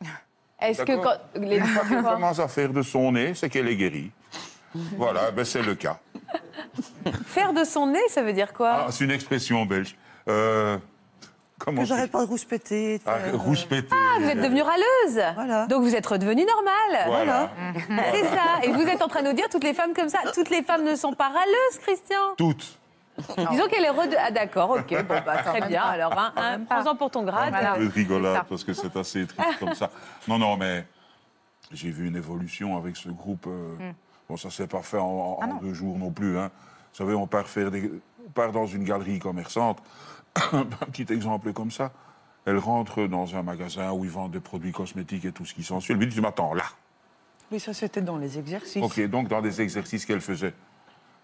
[0.60, 3.68] Est-ce que quand les Une fois qu'elle commence à faire de son nez, c'est qu'elle
[3.68, 4.10] est guérie.
[4.96, 6.00] Voilà, ben c'est le cas.
[7.26, 8.86] faire de son nez, ça veut dire quoi?
[8.86, 9.94] Ah, c'est une expression belge.
[10.28, 10.76] Euh,
[11.60, 13.00] comment Que j'arrête pas de rouspéter.
[13.06, 13.88] Ah, euh, rouspéter.
[13.92, 15.22] Ah, vous êtes devenue râleuse.
[15.36, 15.66] Voilà.
[15.68, 17.04] Donc vous êtes redevenue normale.
[17.06, 17.50] Voilà.
[18.12, 18.64] C'est ça.
[18.64, 20.18] Et vous êtes en train de nous dire toutes les femmes comme ça.
[20.34, 22.34] Toutes les femmes ne sont pas râleuses, Christian.
[22.36, 22.78] Toutes.
[23.50, 24.16] Disons qu'elle est rede...
[24.18, 25.04] Ah d'accord, ok.
[25.06, 25.82] Bon, bah, très bien.
[25.82, 27.50] Alors, hein, hein, prends-en pour ton grade.
[27.50, 27.72] Voilà.
[27.74, 29.90] Un peu de rigolade, parce que c'est assez triste comme ça.
[30.26, 30.86] Non, non, mais
[31.70, 33.46] j'ai vu une évolution avec ce groupe.
[33.46, 33.92] euh,
[34.28, 36.38] Bon, ça s'est pas fait en, en- Ah deux jours non plus.
[36.38, 36.50] Hein.
[36.92, 37.90] Vous savez, on part, faire des...
[38.26, 39.78] on part dans une galerie commerçante.
[40.52, 41.92] un petit exemple comme ça.
[42.46, 45.62] Elle rentre dans un magasin où ils vendent des produits cosmétiques et tout ce qui
[45.62, 45.92] s'ensuit.
[45.92, 46.64] Elle me dit, tu m'attends là.
[47.52, 48.82] Oui, ça, c'était dans les exercices.
[48.82, 50.54] Ok, donc dans des exercices qu'elle faisait.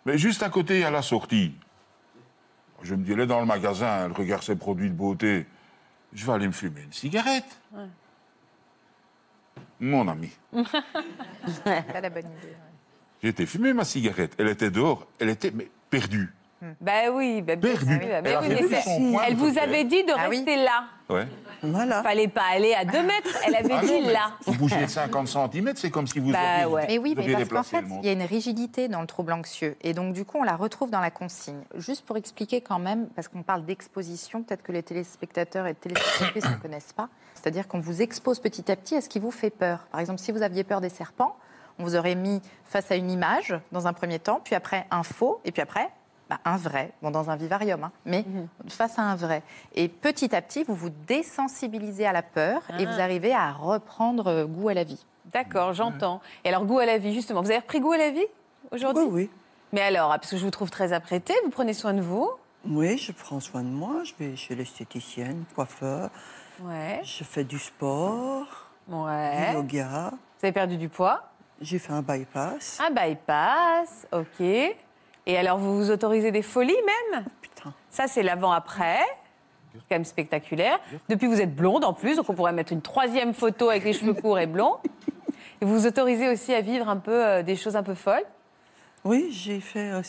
[0.04, 1.54] Mais juste à côté, à la sortie,
[2.82, 5.46] je me dis, elle est dans le magasin, elle regarde ses produits de beauté.
[6.12, 7.60] Je vais aller me fumer une cigarette.
[9.80, 10.30] Mon ami,
[11.64, 12.54] Pas la bonne idée.
[13.22, 13.28] ouais.
[13.28, 14.34] été fumer ma cigarette.
[14.38, 16.32] Elle était dehors, elle était mais, perdue.
[16.80, 20.04] Ben oui, ben, bien sûr, ben Elle oui, mais c'est- point elle vous avait dit
[20.04, 20.36] de Ah oui.
[20.38, 20.84] rester là.
[21.08, 21.26] Ouais.
[21.62, 22.02] Voilà.
[22.02, 23.30] Fallait pas aller à deux mètres.
[23.46, 24.32] Elle avait Ah dit mais là.
[24.46, 26.84] Vous bougez de 50 cm, c'est comme si vous Bah aviez, ouais.
[26.88, 28.00] Mais oui, vous mais aviez parce qu'en déplacé fait, le monde.
[28.02, 29.76] il y a une rigidité dans le trouble anxieux.
[29.82, 31.60] Et donc, du coup, on la retrouve dans la consigne.
[31.76, 36.44] Juste pour expliquer quand même, parce qu'on parle d'exposition, peut-être que les téléspectateurs et téléspectatrices
[36.50, 37.08] ne connaissent pas.
[37.34, 39.86] C'est-à-dire qu'on vous expose petit à petit à ce qui vous fait peur.
[39.92, 41.36] Par exemple, si vous aviez peur des serpents,
[41.78, 45.02] on vous aurait mis face à une image dans un premier temps, puis après un
[45.02, 45.88] faux, et puis après
[46.28, 48.24] bah, un vrai, bon, dans un vivarium, hein, mais
[48.68, 49.42] face à un vrai.
[49.74, 52.92] Et petit à petit, vous vous désensibilisez à la peur et Ah.
[52.92, 55.04] vous arrivez à reprendre euh, goût à la vie.
[55.32, 56.20] D'accord, j'entends.
[56.44, 57.42] Et alors, goût à la vie, justement.
[57.42, 58.26] Vous avez repris goût à la vie
[58.72, 59.04] aujourd'hui?
[59.04, 59.30] Oui, oui.
[59.72, 62.30] Mais alors, parce que je vous trouve très apprêtée, vous prenez soin de vous?
[62.68, 64.02] Oui, je prends soin de moi.
[64.04, 66.10] Je vais chez l'esthéticienne, coiffeur.
[66.60, 67.00] Ouais.
[67.04, 68.46] Je fais du sport,
[68.88, 69.50] Ouais.
[69.50, 70.10] du yoga.
[70.10, 71.24] Vous avez perdu du poids?
[71.60, 72.78] J'ai fait un bypass.
[72.80, 74.76] Un bypass, ok.
[75.26, 76.76] Et alors, vous vous autorisez des folies
[77.12, 77.24] même?
[77.42, 77.72] Putain.
[77.90, 78.98] Ça, c'est l'avant-après.
[79.90, 80.78] Quand même spectaculaire.
[81.10, 83.92] Depuis, vous êtes blonde en plus, donc on pourrait mettre une troisième photo avec les
[83.92, 84.76] cheveux courts et blonds.
[85.60, 88.24] Et vous vous autorisez aussi à vivre un peu euh, des choses un peu folles?
[89.04, 90.00] Oui, j'ai fait euh,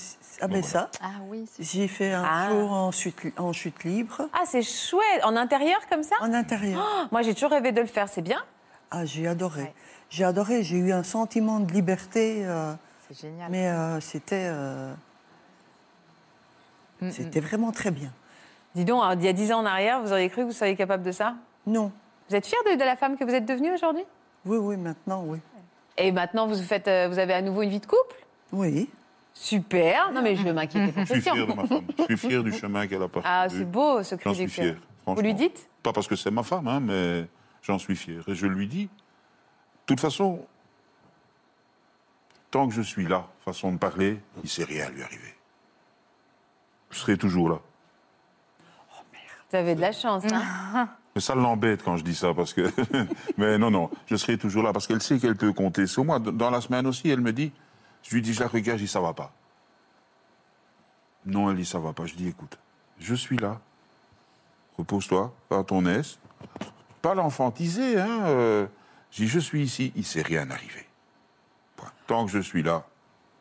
[0.42, 0.90] ah ben ça.
[1.02, 2.50] Ah oui, c'est J'ai fait un Ah.
[2.50, 6.16] jour en chute, en chute libre, Ah, c'est chouette En intérieur comme ça?
[6.22, 6.82] En intérieur.
[7.12, 8.42] Moi, j'ai toujours rêvé de le faire, c'est bien
[8.90, 9.64] Ah, j'ai adoré.
[9.64, 9.74] Ouais.
[10.10, 10.64] J'ai adoré.
[10.64, 12.72] J'ai eu un sentiment de liberté, euh,
[13.10, 13.52] c'est génial.
[13.52, 14.50] mais euh, c'était,
[17.02, 17.12] Mm, mm.
[17.12, 18.12] c'était vraiment très bien.
[18.76, 20.52] Dis donc, hein, il y a dix ans en arrière, vous auriez cru que vous
[20.54, 21.36] seriez capable de ça?
[21.66, 21.92] Non.
[22.30, 24.04] Vous êtes fière de, de la femme que vous êtes devenue aujourd'hui?
[24.46, 25.40] Oui, oui, maintenant, oui.
[25.98, 28.16] Et maintenant, vous, faites, euh, vous avez à nouveau une vie de couple?
[28.52, 28.90] Oui.
[29.34, 31.86] Super Non, mais je m'inquiétais pour Je suis fier de ma femme.
[31.98, 33.24] Je suis fier du chemin qu'elle a parcouru.
[33.26, 34.66] Ah, c'est beau ce cri J'en du cœur.
[34.66, 34.76] fier.
[35.06, 35.70] Vous lui dites?
[35.84, 37.28] Pas parce que c'est ma femme, hein, mais
[37.62, 38.24] j'en suis fier.
[38.28, 38.90] Et je lui dis, de
[39.86, 40.46] toute façon,
[42.52, 45.36] tant que je suis là, façon de parler, il ne sait rien lui arriver.
[46.92, 47.60] Je serai toujours là.
[49.50, 52.72] Vous avez de la chance, hein Mais ça l'embête quand je dis ça, parce que.
[53.38, 56.20] Mais non, non, je serai toujours là, parce qu'elle sait qu'elle peut compter sur moi.
[56.20, 57.52] Dans la semaine aussi, elle me dit,
[58.04, 59.32] je lui dis, je la regarde, je dis, ça va pas.
[61.26, 62.06] Non, elle dit, ça va pas.
[62.06, 62.58] Je dis, écoute,
[63.00, 63.60] je suis là.
[64.78, 66.20] Repose-toi, à ton aise.
[67.02, 68.26] Pas l'enfantiser, hein.
[68.26, 68.68] euh,
[69.12, 70.88] je dis, je suis ici, il ne s'est rien arrivé.
[72.06, 72.86] Tant que je suis là,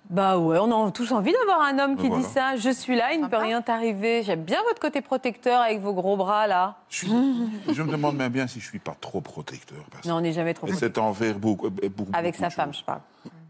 [0.08, 2.22] Bah ouais, on a tous envie d'avoir un homme qui Voilà.
[2.22, 2.56] dit ça.
[2.56, 4.22] Je suis là, il ne peut rien t'arriver.
[4.22, 6.76] J'aime bien votre côté protecteur avec vos gros bras, là.
[6.88, 7.08] je, suis-
[7.74, 9.82] je me demande même bien si je suis pas trop protecteur.
[9.90, 12.52] parce Non, on n'est jamais trop Et c'est envers beaucoup, beaucoup- Avec beaucoup sa de
[12.54, 12.80] femme, choses.
[12.80, 13.00] je parle.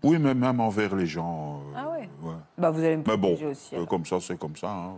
[0.02, 1.60] Oui, mais même envers les gens.
[1.74, 2.08] euh, Ah ouais.
[2.22, 2.34] ouais.
[2.56, 3.76] Bah, vous allez me Mais bon, protéger aussi.
[3.76, 4.68] euh, comme ça, c'est comme ça.
[4.70, 4.94] hein.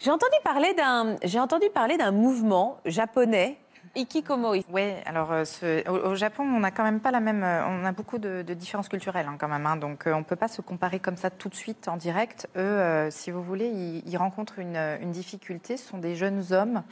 [0.00, 3.58] J'ai entendu parler d'un, j'ai entendu parler d'un mouvement japonais,
[3.96, 4.64] Ikikomori.
[4.70, 7.42] Oui, alors euh, ce- au, au Japon, on n'a quand même pas la même.
[7.42, 9.66] euh, On a beaucoup de, de différences culturelles hein, quand même.
[9.66, 11.96] hein, donc euh, on ne peut pas se comparer comme ça tout de suite en
[11.96, 12.48] direct.
[12.56, 15.76] Eux, euh, si vous voulez, ils, ils rencontrent une, une difficulté.
[15.76, 16.82] Ce sont des jeunes hommes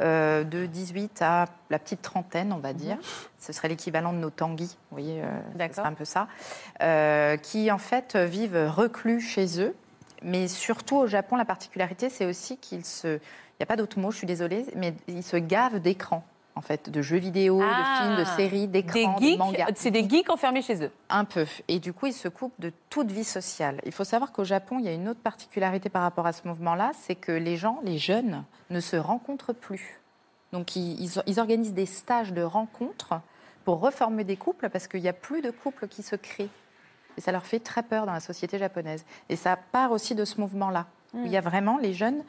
[0.00, 2.98] euh, de 18 à la petite trentaine, on va dire.
[3.38, 5.76] Ce serait l'équivalent de nos tanguis, vous voyez, euh, ce D'accord.
[5.76, 6.28] serait un peu ça.
[7.42, 9.74] Qui en fait vivent reclus chez eux.
[10.22, 13.06] Mais surtout au Japon, la particularité, c'est aussi qu'ils se.
[13.58, 16.24] Il n'y a pas d'autre mot, je suis désolée, mais ils se gavent d'écran.
[16.56, 19.66] En fait, de jeux vidéo, Ah, de films, de séries, d'écrans, de mangas.
[19.74, 20.90] c'est des geeks enfermés chez eux.
[21.10, 21.44] Un peu.
[21.68, 23.78] Et du coup, ils se coupent de toute vie sociale.
[23.84, 26.48] Il faut savoir qu'au Japon, il y a une autre particularité par rapport à ce
[26.48, 30.00] mouvement-là, c'est que les gens, les jeunes, ne se rencontrent plus.
[30.52, 33.20] Donc, ils, ils- ils organisent des stages de rencontres
[33.66, 36.48] pour reformer des couples parce qu'il n'y a plus de couples qui se créent.
[37.18, 39.04] Et ça leur fait très peur dans la société japonaise.
[39.28, 40.86] Et ça part aussi de ce mouvement-là.
[41.12, 42.22] où Il y a vraiment les jeunes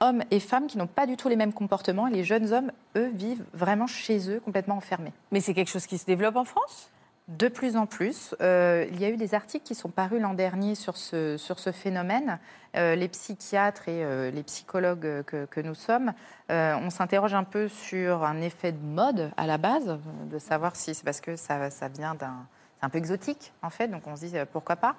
[0.00, 2.06] hommes et femmes qui n'ont pas du tout les mêmes comportements.
[2.06, 5.12] Et les jeunes hommes, eux, vivent vraiment chez eux, complètement enfermés.
[5.30, 6.90] Mais c'est quelque chose qui se développe en France?
[7.28, 10.34] De plus en plus, euh, il y a eu des articles qui sont parus l'an
[10.34, 12.40] dernier sur ce, sur ce phénomène.
[12.76, 16.12] Euh, les psychiatres et euh, les psychologues que, que nous sommes,
[16.48, 20.92] on s'interroge un peu sur un effet de mode à la base, de savoir si
[20.92, 22.46] c'est parce que ça, ça vient d'un...
[22.80, 24.96] C'est un peu exotique, en fait, donc on se dit pourquoi pas?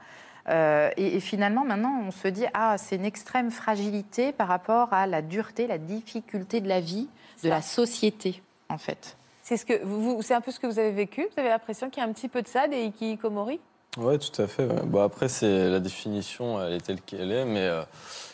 [0.49, 4.91] Euh, et, et finalement, maintenant, on se dit, ah, c'est une extrême fragilité par rapport
[4.93, 7.07] à la dureté, la difficulté de la vie,
[7.43, 7.49] de Ça.
[7.49, 9.17] la société, en fait.
[9.43, 11.21] C'est ce que vous, vous- c'est un peu ce que vous avez vécu?
[11.33, 13.59] Vous avez l'impression qu'il y a un petit peu de ça des Ikikomori
[13.97, 14.65] Ouais, tout à fait.
[14.65, 14.81] ouais.
[14.85, 17.83] Bon, après, c'est la définition, elle est telle qu'elle est, mais euh,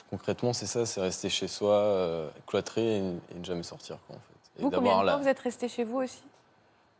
[0.09, 4.15] concrètement, c'est ça, c'est rester chez soi, euh, cloîtré et, et ne jamais sortir, quoi,
[4.17, 4.59] en fait.
[4.59, 6.21] Et Vous, combien de la- temps vous êtes resté chez vous aussi?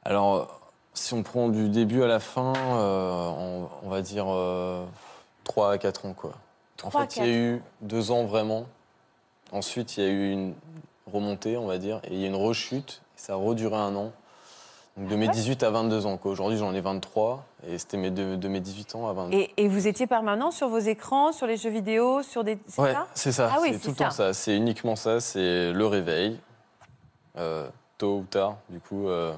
[0.04, 0.46] Alors, euh,
[0.98, 4.26] si on prend du début à la fin, euh, on, on va dire
[5.44, 6.32] 3 à 4 ans, quoi.
[6.84, 8.66] En Trois à fait, il y a eu deux ans vraiment.
[9.52, 10.54] Ensuite, il y a eu une
[11.12, 13.02] remontée, on va dire, et il y a une rechute.
[13.18, 14.12] Et ça a reduré un an.
[14.98, 16.20] Donc de mes 18 à 22 ans.
[16.24, 17.46] Aujourd'hui, j'en ai 23.
[17.68, 20.50] Et c'était mes- de, de mes 18 ans à 22 et, et vous étiez permanent
[20.52, 22.58] sur vos écrans, sur les jeux vidéo, sur des.
[22.68, 23.08] c'est Ouais, ça?
[23.14, 23.52] c'est ça.
[23.54, 24.28] Ah oui, c'est tout le temps ça.
[24.30, 24.34] ça.
[24.34, 25.20] C'est uniquement ça.
[25.20, 26.40] C'est le réveil,
[27.38, 27.68] euh,
[28.00, 29.08] tôt ou tard, du coup.
[29.08, 29.34] euh,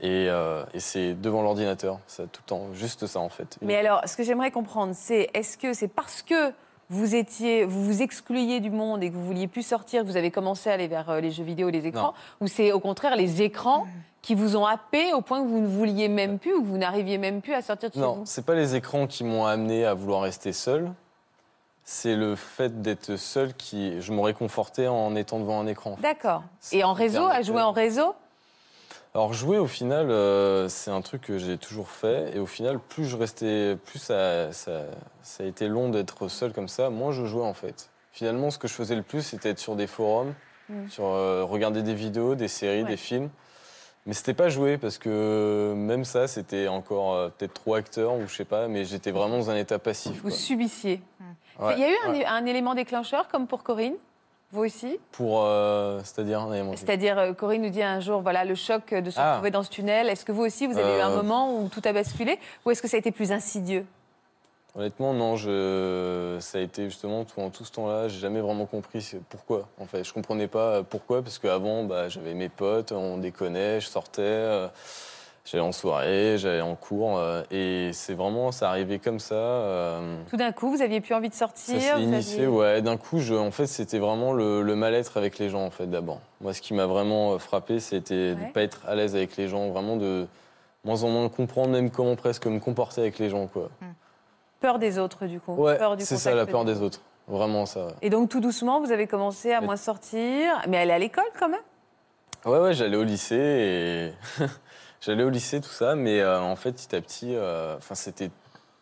[0.00, 1.98] et euh, et c'est devant l'ordinateur.
[2.06, 2.62] Ça, tout le temps.
[2.72, 3.58] Juste ça, en fait.
[3.62, 6.52] Mais alors, ce que j'aimerais comprendre, c'est est-ce que c'est parce que
[6.88, 10.16] vous étiez, vous vous excluiez du monde et que vous vouliez plus sortir, que vous
[10.16, 13.16] avez commencé à aller vers euh, les jeux vidéo, les écrans, ou c'est au contraire
[13.16, 13.86] les écrans
[14.22, 16.78] qui vous ont happé au point que vous ne vouliez même plus ou que vous
[16.78, 18.22] n'arriviez même plus à sortir de chez Non, vous?
[18.24, 20.92] c'est pas les écrans qui m'ont amené à vouloir rester seul.
[21.88, 24.00] C'est le fait d'être seul qui.
[24.00, 25.96] Je me réconfortais en étant devant un écran.
[26.02, 26.42] D'accord.
[26.72, 28.14] Et en réseau, à jouer en réseau?
[29.16, 32.36] Alors jouer au final, euh, c'est un truc que j'ai toujours fait.
[32.36, 34.82] Et au final, plus je restais, plus ça, ça,
[35.22, 37.88] ça a été long d'être seul comme ça, moins je jouais en fait.
[38.12, 40.34] Finalement, ce que je faisais le plus, c'était être sur des forums,
[40.68, 40.88] Mm.
[40.90, 42.88] sur euh, regarder des vidéos, des séries, Ouais.
[42.90, 43.30] des films.
[44.04, 48.26] Mais c'était pas jouer parce que même ça, c'était encore euh, peut-être trop acteur ou
[48.28, 48.68] je sais pas.
[48.68, 50.12] Mais j'étais vraiment dans un état passif.
[50.16, 50.30] Vous quoi.
[50.32, 51.00] subissiez
[51.58, 51.90] Ouais, Il y a
[52.20, 53.94] eu un élément déclencheur, comme pour Corinne?
[54.52, 58.94] Vous aussi Pour, euh, c'est-à-dire, C'est-à-dire, euh, Corinne nous dit un jour, voilà, le choc
[58.94, 59.32] de se Ah.
[59.32, 60.08] retrouver dans ce tunnel.
[60.08, 61.16] Est-ce que vous aussi, vous avez eu un Euh.
[61.16, 63.84] moment où tout a basculé Ou est-ce que ça a été plus insidieux?
[64.76, 65.36] Honnêtement, non.
[65.36, 66.36] Je...
[66.40, 69.66] Ça a été justement tout, en tout ce temps-là, j'ai jamais vraiment compris pourquoi.
[69.80, 73.88] En fait, je comprenais pas pourquoi, parce qu'avant, bah, j'avais mes potes, on déconnait, je
[73.88, 74.68] sortais, euh,
[75.46, 79.34] j'allais en soirée, j'allais en cours, euh, et c'est vraiment, ça arrivait comme ça.
[79.34, 82.82] euh, Tout d'un coup, vous aviez plus envie de sortir ça s'est initié, aviez- ouais.
[82.82, 85.86] D'un coup, je, en fait, c'était vraiment le, le mal-être avec les gens, en fait,
[85.86, 86.20] d'abord.
[86.42, 89.36] Moi, ce qui m'a vraiment euh, frappé, c'était de ne pas être à l'aise avec
[89.38, 90.26] les gens, vraiment de
[90.84, 93.70] moins en moins comprendre même comment presque me comporter avec les gens, quoi.
[94.60, 95.52] Peur des autres, du coup.
[95.54, 97.00] Ouais, c'est ça, la peur des des autres.
[97.28, 97.86] Vraiment ça.
[97.86, 97.92] ouais.
[98.02, 100.62] Et donc, tout doucement, vous avez commencé à Mais- moins sortir.
[100.68, 101.60] Mais aller à l'école, quand même?
[102.44, 104.12] Ouais, ouais, j'allais au lycée et
[105.00, 108.30] j'allais au lycée, tout ça, mais euh, en fait, petit à petit, euh, enfin, c'était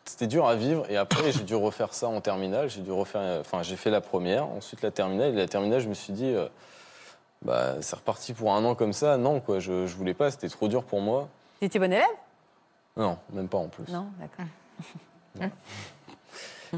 [0.04, 0.84] c'était dur à vivre.
[0.90, 2.68] Et après, j'ai dû refaire ça en terminale.
[2.68, 5.30] J'ai dû refaire, euh, enfin, j'ai fait la première, ensuite la terminale.
[5.30, 6.46] Et la terminale, je me suis dit, euh,
[7.42, 9.16] bah, c'est reparti pour un an comme ça.
[9.16, 10.30] Non, quoi, je, je voulais pas.
[10.30, 11.28] C'était trop dur pour moi.
[11.60, 12.04] Étiez bon élève?
[12.96, 13.90] Non, même pas en plus.
[13.90, 15.50] Non, d'accord.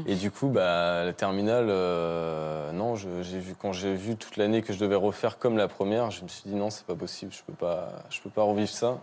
[0.05, 4.61] Et du coup, bah, la terminale, euh, non, j'ai vu quand j'ai vu toute l'année
[4.61, 7.31] que je devais refaire comme la première, je me suis dit non, c'est pas possible,
[7.33, 8.99] je peux pas, je peux pas revivre ça.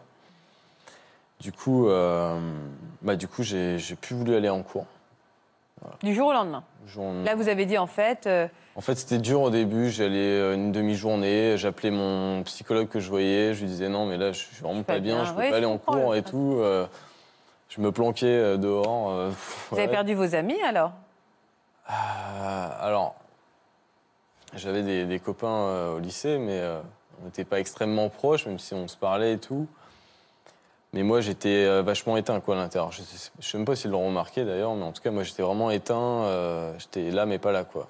[1.44, 2.40] Du coup, euh,
[3.02, 4.86] bah, du coup, j'ai j'ai plus voulu aller en cours.
[6.02, 6.64] Du jour au lendemain.
[6.86, 9.90] Jour- Là, vous avez dit, en fait, euh, En fait, c'était dur au début.
[9.90, 14.16] J'allais euh, une demi-journée, j'appelais mon psychologue que je voyais, je lui disais non, mais
[14.16, 15.24] là, je suis vraiment pas pas bien, bien.
[15.26, 16.56] je peux Ouais, pas aller en cours et tout.
[16.60, 16.86] euh,
[17.68, 19.10] je me planquais dehors.
[19.10, 19.30] euh,
[19.70, 20.92] vous avez perdu vos amis, alors?
[21.86, 23.16] Alors,
[24.54, 26.62] j'avais des, des copains au lycée, mais
[27.20, 29.66] on n'était pas extrêmement proches, même si on se parlait et tout.
[30.94, 32.92] Mais moi, j'étais euh, vachement éteint quoi, à l'intérieur.
[32.92, 35.42] Je ne sais même pas s'ils l'ont remarqué d'ailleurs, mais en tout cas, moi, j'étais
[35.42, 36.22] vraiment éteint.
[36.24, 37.64] euh, j'étais là, mais pas là.
[37.64, 37.88] quoi.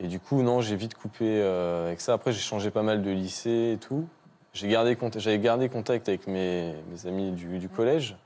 [0.00, 2.12] Et du coup, non, j'ai vite coupé euh, avec ça.
[2.14, 4.06] Après, j'ai changé pas mal de lycée et tout.
[4.52, 8.16] J'ai gardé contact, j'avais gardé contact avec mes, mes amis du, du collège.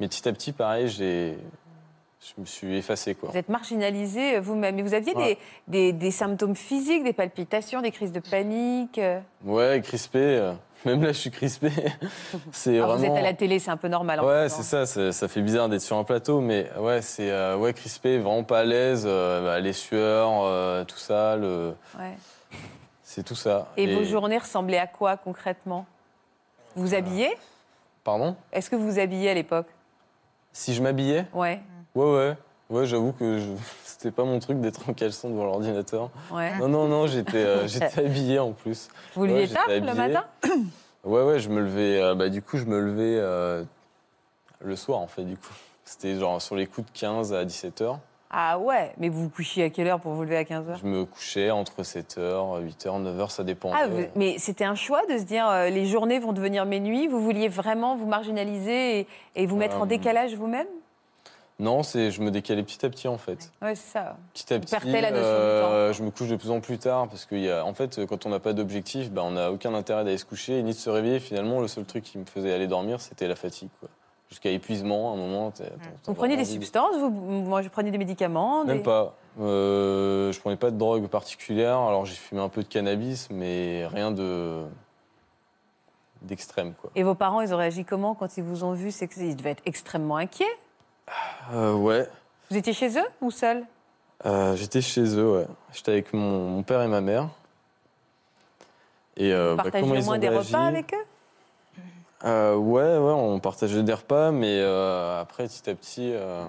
[0.00, 1.36] Mais petit à petit, pareil, j'ai,
[2.20, 3.14] je me suis effacé.
[3.14, 3.30] Quoi.
[3.32, 4.78] Vous êtes marginalisé vous-même.
[4.78, 5.36] Et vous aviez Ouais.
[5.68, 8.98] des, des, des symptômes physiques, des palpitations, des crises de panique.
[9.44, 10.52] Ouais, crispé.
[10.86, 11.70] Même là, je suis crispé.
[12.52, 13.08] c'est Alors, vraiment.
[13.12, 14.20] Vous êtes à la télé, c'est un peu normal.
[14.20, 14.56] en Ouais, même temps.
[14.56, 15.12] c'est ça, ça.
[15.12, 18.60] Ça fait bizarre d'être sur un plateau, mais ouais, c'est euh, ouais crispé, vraiment pas
[18.60, 19.04] à l'aise.
[19.06, 21.74] euh, bah, les sueurs, euh, tout ça, le...
[21.98, 22.16] Ouais.
[23.02, 23.68] c'est tout ça.
[23.76, 25.86] Et, vos journées ressemblaient à quoi concrètement?
[26.74, 27.30] Vous vous habillez?
[28.02, 28.34] Pardon?
[28.52, 29.66] Est-ce que vous vous habillez à l'époque?
[30.52, 31.26] Si je m'habillais?
[31.32, 31.60] Ouais.
[31.94, 32.36] Ouais, ouais.
[32.72, 33.44] Ouais, j'avoue que je...
[33.84, 36.10] c'était pas mon truc d'être en caleçon devant l'ordinateur.
[36.32, 36.58] ouais.
[36.58, 38.88] Non, non, non, j'étais euh, j'étais habillé en plus.
[39.14, 40.24] Vous leviez Ouais, j'étais tard le matin
[41.04, 42.00] Ouais, ouais, je me levais.
[42.00, 43.62] euh, bah, du coup, je me levais euh,
[44.60, 45.52] le soir, en fait, du coup.
[45.84, 47.98] C'était genre sur les coups de 15 à 17 heures.
[48.34, 50.86] Ah ouais, mais vous vous couchiez à quelle heure pour vous lever à 15h Je
[50.86, 53.76] me couchais entre 7h, 8h, 9h, ça dépendait.
[53.78, 56.80] Ah, vous- mais c'était un choix de se dire euh, les journées vont devenir mes
[56.80, 57.08] nuits.
[57.08, 59.06] Vous vouliez vraiment vous marginaliser et,
[59.36, 60.66] et vous mettre en décalage vous-même?
[61.58, 63.52] Non, c'est je me décalais petit à petit en fait.
[63.60, 64.16] Ouais, c'est ça.
[64.32, 67.06] Petit à petit, la notion du euh, je me couche de plus en plus tard
[67.08, 69.72] parce que y a, en fait, quand on n'a pas d'objectif, bah, on n'a aucun
[69.74, 71.20] intérêt d'aller se coucher ni de se réveiller.
[71.20, 73.68] Finalement, le seul truc qui me faisait aller dormir, c'était la fatigue.
[73.80, 73.88] quoi.
[74.30, 75.52] Jusqu'à épuisement, à un moment.
[76.06, 79.14] Vous preniez des substances vous, Moi, je prenais des médicaments des- Même pas.
[79.40, 81.78] Euh, je prenais pas de drogue particulière.
[81.78, 84.62] Alors j'ai fumé un peu de cannabis, mais rien de
[86.22, 86.90] d'extrême quoi.
[86.94, 88.90] Et vos parents, ils ont réagi comment quand ils vous ont vu?
[88.90, 90.44] C'est qu'ils devaient être extrêmement inquiets.
[91.52, 92.08] Euh, ouais.
[92.50, 93.64] Vous étiez chez eux ou seul
[94.26, 95.46] Euh, J'étais chez eux, ouais.
[95.72, 97.28] J'étais avec mon, mon père et ma mère.
[99.16, 101.06] Et euh, Vous bah, comment au ils moins ont des réagi repas avec eux?
[102.24, 106.44] Euh, ouais, ouais, on partageait des repas, mais euh, après, petit à petit, euh,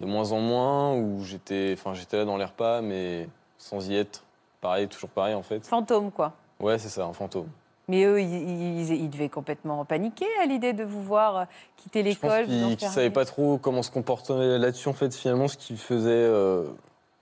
[0.00, 3.96] de moins en moins, où j'étais, enfin, j'étais là dans les repas, mais sans y
[3.96, 4.22] être.
[4.62, 5.60] Pareil, toujours pareil, en fait.
[5.66, 6.32] Fantôme, quoi.
[6.58, 7.48] Ouais, c'est ça, un fantôme.
[7.88, 11.44] Mais eux, ils, ils- ils devaient complètement paniquer à l'idée de vous voir euh,
[11.76, 12.46] quitter l'école.
[12.46, 12.94] qu'ils qu'ils enfermer.
[12.94, 14.88] savaient pas trop comment se comporter là-dessus.
[14.88, 16.64] En fait, finalement, ce qui faisait euh,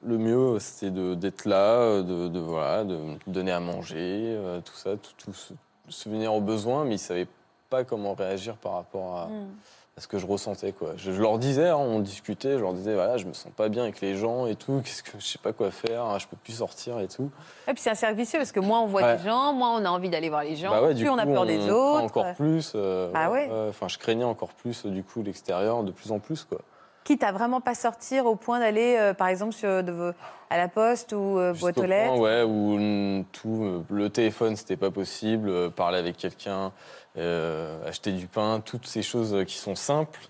[0.03, 3.97] le mieux, c'était d'être là, de, de, voilà, de donner à manger,
[4.37, 5.53] euh, tout ça, tout, tout se-
[5.89, 7.29] subvenir aux besoins, mais ils savaient
[7.69, 9.49] pas comment réagir par rapport à, Hmm.
[9.97, 10.73] À ce que je ressentais.
[10.73, 10.95] Quoi.
[10.97, 13.69] Je, je leur disais, hein, on discutait, je leur disais, voilà, je me sens pas
[13.69, 16.37] bien avec les gens et tout, qu'est-ce que je sais pas quoi faire, je peux
[16.37, 17.31] plus sortir et tout.
[17.69, 19.17] Et puis c'est un cercle vicieux parce que moins on voit Ouais.
[19.17, 21.27] des gens, moins on a envie d'aller voir les gens, Bah ouais, plus on a
[21.27, 22.03] peur des autres.
[22.03, 22.73] encore plus.
[22.75, 23.49] euh, ouais.
[23.69, 26.59] Enfin, je craignais encore plus, euh, du coup, l'extérieur, de plus en plus, quoi.
[27.05, 30.13] Quitte à vraiment pas sortir au point d'aller, euh, par exemple, sur, de vos-
[30.51, 32.15] à la poste ou boîte aux lettres.
[32.15, 36.73] point, ouais, où mm, tout, le téléphone, c'était pas possible, parler avec quelqu'un,
[37.17, 40.21] euh, acheter du pain, toutes ces choses qui sont simples,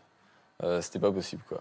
[0.62, 1.60] euh, c'était pas possible, quoi.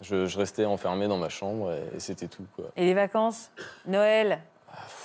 [0.00, 2.66] Je, je restais enfermé dans ma chambre et, et c'était tout, quoi.
[2.76, 3.50] Et les vacances?
[3.86, 4.40] Noël?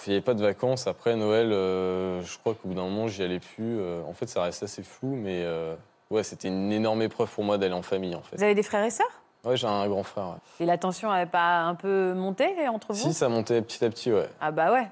[0.05, 0.88] Il n'y avait pas de vacances.
[0.88, 3.80] Après Noël, euh, je crois qu'au bout d'un moment, j'y allais plus.
[3.80, 5.45] Euh, en fait, ça reste assez flou, mais
[6.09, 8.38] ouais, c'était une énorme épreuve pour moi d'aller en famille, en fait.
[8.38, 9.21] Vous avez des frères et sœurs?
[9.43, 10.25] Ouais, j'ai un grand frère.
[10.29, 10.63] ouais.
[10.63, 12.99] Et la tension n'avait pas un peu monté entre vous?
[12.99, 14.27] Si, ça montait petit à petit, ouais.
[14.41, 14.88] Ah bah ouais.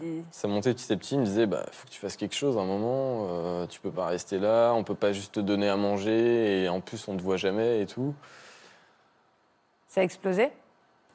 [0.00, 1.14] dit- Ça montait petit à petit.
[1.14, 3.28] Il me disait, bah, faut que tu fasses quelque chose à un moment.
[3.30, 4.72] euh, tu peux pas rester là.
[4.72, 6.64] On peut pas juste te donner à manger.
[6.64, 8.14] Et en plus, on te voit jamais et tout.
[9.88, 10.50] Ça a explosé?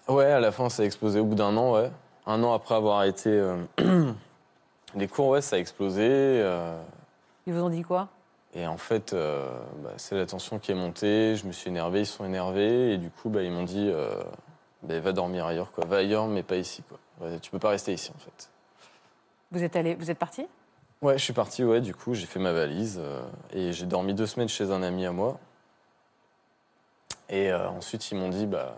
[0.07, 1.91] Ouais, à la fin, ça a explosé au bout d'un an, ouais.
[2.27, 3.57] Un an après avoir arrêté euh,
[4.95, 6.03] les cours, ouais, ça a explosé.
[6.07, 6.79] euh,
[7.47, 8.07] Ils vous ont dit quoi?
[8.57, 9.49] Et en fait, euh,
[9.83, 12.97] bah, c'est la tension qui est montée, je me suis énervé, ils sont énervés, et
[12.97, 14.23] du coup, bah, ils m'ont dit euh,
[14.81, 15.85] bah, va dormir ailleurs, quoi.
[15.85, 16.97] Va ailleurs, mais pas ici, quoi.
[17.41, 18.49] Tu peux pas rester ici, en fait.
[19.51, 20.47] Vous êtes allé, vous êtes parti?
[21.01, 24.13] Ouais, je suis parti, ouais, du coup, j'ai fait ma valise, euh, et j'ai dormi
[24.13, 25.37] deux semaines chez un ami à moi.
[27.27, 28.75] Et ensuite, ils m'ont dit, bah.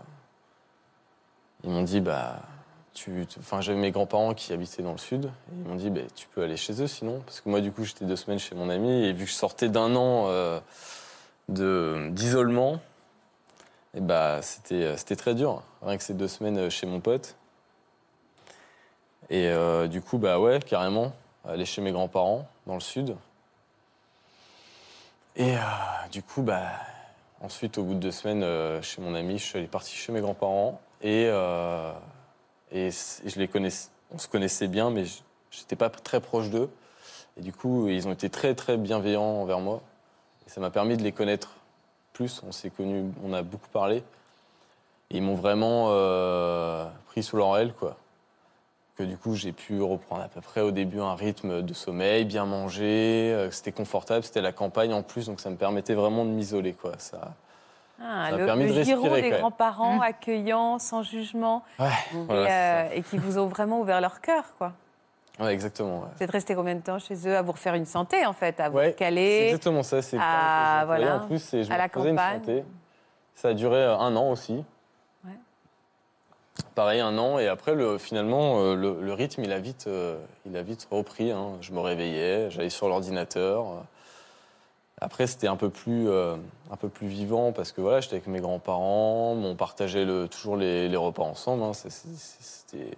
[1.64, 2.40] Ils m'ont dit, bah.
[3.62, 5.26] J'avais mes grands-parents qui habitaient dans le sud.
[5.26, 7.22] Et ils m'ont dit, bah, tu peux aller chez eux sinon.
[7.26, 9.06] Parce que moi, du coup, j'étais deux semaines chez mon ami.
[9.06, 12.80] Et vu que je sortais d'un an euh, d'isolement,
[13.94, 15.64] et bah, c'était euh, c'était très dur.
[15.82, 17.36] Rien que ces deux semaines euh, chez mon pote.
[19.30, 19.52] Et
[19.90, 21.12] du coup, bah ouais, carrément,
[21.46, 23.14] aller chez mes grands-parents dans le sud.
[25.36, 25.56] Et
[26.14, 26.72] du coup, bah,
[27.42, 30.22] ensuite, au bout de deux semaines, chez mon ami, je suis allé parti chez mes
[30.22, 30.80] grands-parents.
[31.02, 31.30] Et,
[32.72, 35.22] et je les connaissais, on se connaissait bien, mais je
[35.60, 36.70] n'étais pas très proche d'eux.
[37.38, 39.82] Et du coup, ils ont été très, très bienveillants envers moi.
[40.46, 41.56] Et ça m'a permis de les connaître
[42.14, 42.42] plus.
[42.48, 43.98] On s'est connus, on a beaucoup parlé.
[45.10, 47.98] Et ils m'ont vraiment euh, pris sous leur aile, quoi.
[48.98, 52.26] Que du coup, j'ai pu reprendre à peu près au début un rythme de sommeil,
[52.26, 56.26] bien manger, euh, c'était confortable, c'était la campagne en plus, donc ça me permettait vraiment
[56.26, 56.94] de m'isoler, quoi.
[56.98, 57.36] Ça,
[58.02, 62.52] Ah, Ça a le, de respirer, des grands-parents accueillants, sans jugement, ouais, et, voilà, c'est
[62.96, 64.74] euh, et qui vous ont vraiment ouvert leur cœur, quoi.
[65.40, 66.00] Ouais, exactement.
[66.02, 66.08] ouais.
[66.18, 68.60] Vous êtes resté combien de temps chez eux à vous refaire une santé, en fait,
[68.60, 70.02] à vous Ouais, C'est caler exactement ça.
[70.02, 70.86] C'est employé.
[70.86, 71.16] voilà.
[71.24, 72.40] En plus, c'est je À me la refaisais une campagne.
[72.40, 72.66] santé.
[73.36, 74.64] Ça a duré euh, un an aussi.
[75.26, 75.32] Ouais.
[76.74, 77.38] Pareil, un an.
[77.38, 80.18] Et après, le, finalement, euh, le, le rythme, il a vite, euh,
[80.48, 81.32] il a vite repris.
[81.32, 81.52] hein.
[81.62, 83.66] Je me réveillais, j'allais sur l'ordinateur.
[85.00, 86.36] Après, c'était un peu plus, euh,
[86.72, 90.58] un peu plus vivant parce que voilà, j'étais avec mes grands-parents, on partageait le, toujours
[90.58, 91.62] les, les repas ensemble.
[91.64, 91.74] hein.
[91.74, 92.98] C'était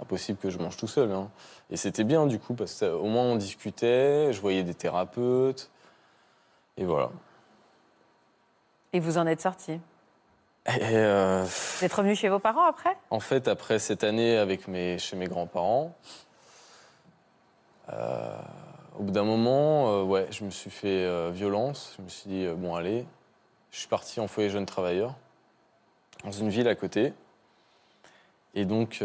[0.00, 1.10] impossible que je mange tout seul.
[1.12, 1.30] hein.
[1.70, 5.70] Et c'était bien du coup parce qu'au moins on discutait, je voyais des thérapeutes.
[6.76, 7.10] Et voilà.
[8.92, 9.80] Et vous en êtes sorti?
[10.66, 11.42] Et, euh,
[11.78, 12.94] Vous êtes revenu chez vos parents après?
[13.08, 15.94] En fait, après cette année avec mes, chez mes grands-parents,
[17.92, 18.36] euh,
[19.00, 21.94] au bout d'un moment, euh, ouais, je me suis fait euh, violence.
[21.96, 23.06] Je me suis dit, euh, bon, allez,
[23.70, 25.14] je suis parti en foyer jeunes travailleurs,
[26.22, 27.14] dans une ville à côté.
[28.54, 29.02] Et donc,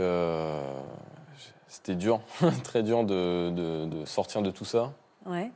[1.69, 2.19] c'était dur,
[2.63, 4.91] très dur de, de- de sortir de tout ça,
[5.25, 5.49] Ouais.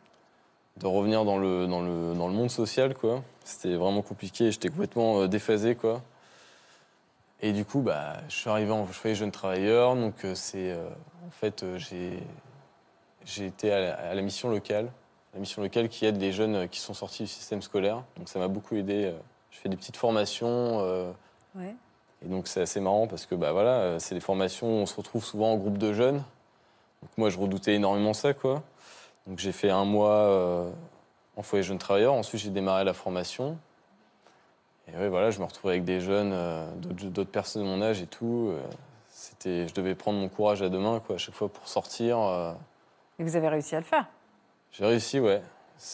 [0.78, 3.22] de revenir dans le, dans le, dans le monde social, quoi.
[3.44, 6.02] C'était vraiment compliqué, j'étais complètement déphasé, quoi.
[7.42, 10.74] Et du coup, bah, je suis arrivé en foyer jeune travailleur, donc c'est...
[11.28, 12.20] en fait, j'ai,
[13.30, 14.92] j'ai été à la, à la mission locale,
[15.34, 18.04] la mission locale qui aide les jeunes qui sont sortis du système scolaire.
[18.18, 19.06] Donc ça m'a beaucoup aidé.
[19.06, 19.14] euh,
[19.52, 21.12] Je fais des petites formations, euh,
[21.56, 21.76] ouais.
[22.24, 24.86] et donc c'est assez marrant parce que bah, voilà, euh, c'est des formations où on
[24.86, 26.24] se retrouve souvent en groupe de jeunes.
[27.02, 28.62] Donc moi, je redoutais énormément ça, quoi.
[29.28, 30.70] Donc j'ai fait un mois euh,
[31.38, 32.14] en foyer jeune travailleur.
[32.14, 33.58] Ensuite, j'ai démarré la formation.
[34.88, 38.02] Et ouais, voilà, je me retrouvais avec des jeunes, euh, d'autres personnes de mon âge
[38.02, 38.52] et tout.
[39.10, 42.18] C'était, je devais prendre mon courage à deux mains, quoi, à chaque fois pour sortir.
[43.20, 44.08] Et vous avez réussi à le faire
[44.72, 45.42] J'ai réussi, ouais.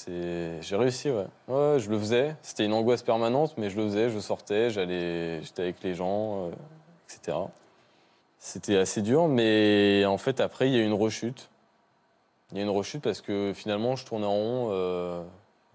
[0.07, 1.25] J'ai réussi, ouais.
[1.47, 2.35] Ouais, je le faisais.
[2.43, 4.09] C'était une angoisse permanente, mais je le faisais.
[4.09, 6.51] Je sortais, j'allais, j'étais avec les gens, euh,
[7.09, 7.37] etc.
[8.37, 11.49] C'était assez dur, mais en fait, après, il y a eu une rechute.
[12.51, 14.67] Il y a eu une rechute parce que finalement, je tournais en rond.
[14.71, 15.23] Euh,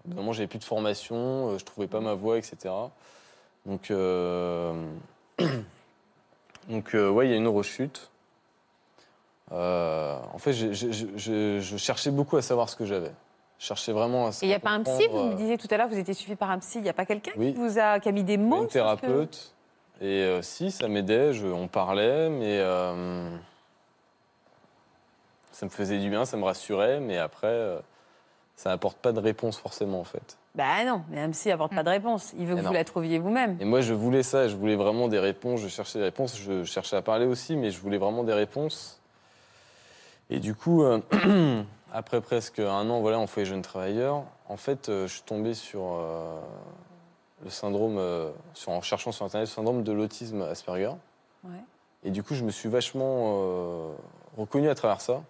[0.05, 2.73] moment, j'avais plus de formation, euh, je trouvais pas ma voie, etc.
[3.65, 4.73] Donc, euh,
[6.69, 8.10] donc ouais, il y a eu une rechute.
[9.51, 13.11] Euh, en fait, je, je- je cherchais beaucoup à savoir ce que j'avais.
[13.59, 15.57] Je cherchais vraiment à se Et il n'y a pas un psy Vous me disiez
[15.57, 16.77] tout à l'heure, vous étiez suivi par un psy.
[16.79, 17.53] Il n'y a pas quelqu'un Oui.
[17.53, 19.53] qui vous a, qui a mis des mots une que- thérapeute.
[19.99, 23.29] Et euh, si, ça m'aidait, on parlait, mais euh,
[25.51, 27.77] ça me faisait du bien, ça me rassurait, mais après,
[28.55, 30.37] ça n'apporte pas de réponse forcément en fait.
[30.55, 32.33] Bah non, mais un psy n'apporte pas de réponse.
[32.37, 32.73] Il veut que vous non.
[32.73, 33.57] la trouviez vous-même.
[33.59, 36.63] Et moi, je voulais ça, je voulais vraiment des réponses, je cherchais des réponses, je
[36.63, 39.00] cherchais à parler aussi, mais je voulais vraiment des réponses.
[40.31, 41.01] Et du coup, euh,
[41.93, 45.53] après presque un an voilà, en foyer jeune travailleur, en fait, euh, je suis tombé
[45.53, 46.39] sur euh,
[47.43, 47.99] le syndrome,
[48.53, 50.93] sur, en cherchant sur Internet, le syndrome de l'autisme Asperger.
[51.43, 51.51] Ouais.
[52.03, 53.91] Et du coup, je me suis vachement
[54.37, 55.21] reconnu à travers ça.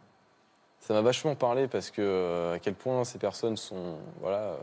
[0.79, 4.55] Ça m'a vachement parlé parce que à quel point ces personnes sont voilà,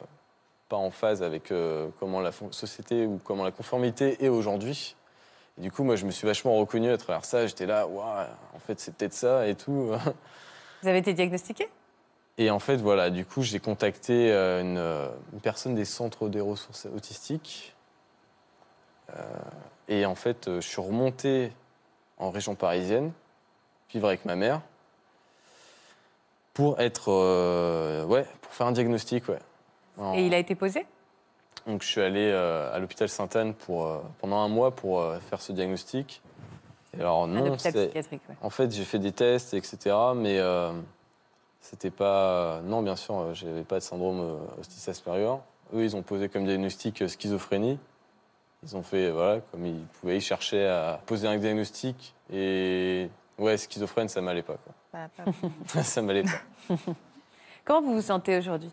[0.69, 1.53] pas en phase avec
[1.99, 4.95] comment la société ou comment la conformité est aujourd'hui.
[5.59, 7.47] Et du coup, moi, je me suis vachement reconnu à travers ça.
[7.47, 9.93] J'étais là, waouh, en fait, c'est peut-être ça et tout.
[10.83, 11.69] Vous avez été diagnostiqué?
[12.41, 16.29] Et en fait, voilà, du coup, j'ai contacté euh, une, euh, une personne des centres
[16.29, 17.75] des ressources autistiques.
[19.11, 19.23] Euh,
[19.89, 21.53] et en fait, je suis remonté
[22.19, 23.11] en région parisienne,
[23.93, 24.61] vivre avec ma mère,
[26.55, 29.39] pour être, euh, ouais, pour faire un diagnostic, ouais.
[29.97, 30.87] En- Et il a été posé?
[31.69, 35.19] Donc je suis allé euh, à l'hôpital Sainte-Anne pour, euh, pendant un mois pour euh,
[35.21, 36.23] faire ce diagnostic.
[36.97, 37.51] Et alors Un non, ouais.
[38.41, 39.95] en fait j'ai fait des tests, etc.
[40.17, 40.41] Mais
[41.61, 42.61] c'était pas...
[42.65, 45.35] Non, bien sûr, j'avais pas de syndrome autisme Asperger.
[45.75, 47.79] Eux, ils ont posé comme diagnostic schizophrénie.
[48.65, 52.15] Ils ont fait, voilà, comme ils pouvaient, ils cherchaient à poser un diagnostic.
[52.33, 53.09] Et
[53.39, 54.57] ouais, schizophrène, ça m'allait pas.
[54.93, 55.25] Bah, pas-
[55.73, 55.83] Quoi.
[55.83, 56.75] ça m'allait pas.
[57.67, 58.71] Comment vous vous sentez aujourd'hui?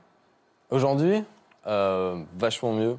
[0.72, 1.24] Aujourd'hui,
[1.68, 2.98] euh, vachement mieux.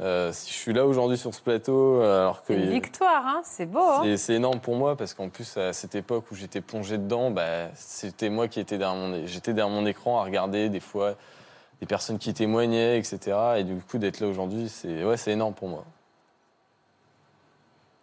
[0.00, 3.24] Euh, si je suis là aujourd'hui sur ce plateau, euh, alors que C'est une victoire,
[3.26, 3.78] hein c'est beau.
[3.78, 7.30] Hein c'est- énorme pour moi parce qu'en plus à cette époque où j'étais plongé dedans,
[7.30, 10.80] bah, c'était moi qui étais derrière mon, é- j'étais derrière mon écran à regarder des
[10.80, 11.14] fois
[11.80, 13.36] des personnes qui témoignaient, etc.
[13.58, 15.84] Et du coup d'être là aujourd'hui, c'est ouais, c'est énorme pour moi.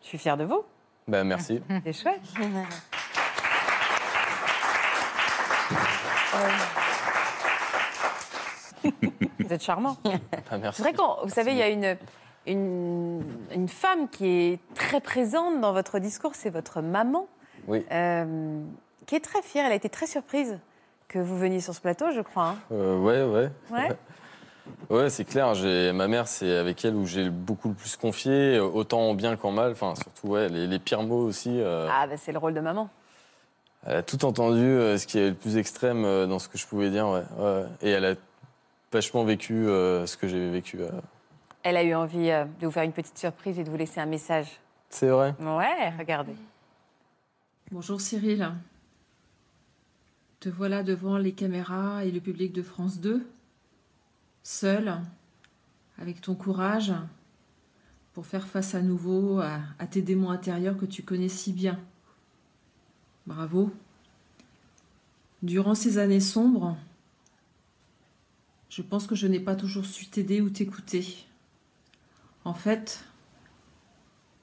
[0.02, 0.64] Je suis fière de vous.
[1.10, 1.62] Bah merci.
[1.84, 2.22] C'est chouette.
[9.52, 9.98] Vous êtes charmant.
[10.06, 10.82] Bah, merci.
[10.82, 10.94] C'est vrai
[11.26, 11.98] vous savez, il y a une,
[12.48, 13.22] une,
[13.54, 17.28] une femme qui est très présente dans votre discours, c'est votre maman,
[17.68, 17.86] Oui.
[17.92, 18.62] euh,
[19.08, 19.66] qui est très fière.
[19.66, 20.58] Elle a été très surprise
[21.10, 22.46] que vous veniez sur ce plateau, je crois.
[22.46, 22.56] hein.
[22.72, 23.50] Euh, ouais, ouais.
[23.72, 23.90] Ouais.
[24.90, 25.54] Ouais, c'est clair.
[25.56, 29.36] J'ai ma mère, c'est avec elle où j'ai beaucoup le plus confié, autant en bien
[29.36, 29.72] qu'en mal.
[29.72, 31.50] Enfin, surtout ouais, les, les pires mots aussi.
[31.60, 32.88] euh, Ah, bah, c'est le rôle de maman.
[33.86, 36.68] Elle a tout entendu, euh, ce qui est le plus extrême dans ce que je
[36.68, 37.24] pouvais dire, ouais.
[37.40, 37.64] ouais.
[37.82, 38.14] Et elle a
[38.92, 40.80] vachement vécu euh, ce que j'ai vécu.
[40.82, 40.90] euh.
[41.64, 44.00] Elle a eu envie euh, de vous faire une petite surprise et de vous laisser
[44.00, 44.48] un message.
[44.90, 46.36] C'est vrai Ouais, regardez.
[47.72, 48.52] Bonjour Cyril.
[50.40, 53.26] Te voilà devant les caméras et le public de France 2,
[54.44, 54.98] seul,
[56.00, 56.92] avec ton courage,
[58.14, 61.80] pour faire face à nouveau à, à tes démons intérieurs que tu connais si bien.
[63.28, 63.70] Bravo.
[65.44, 66.76] Durant ces années sombres,
[68.72, 71.26] je pense que je n'ai pas toujours su t'aider ou t'écouter.
[72.46, 73.04] En fait,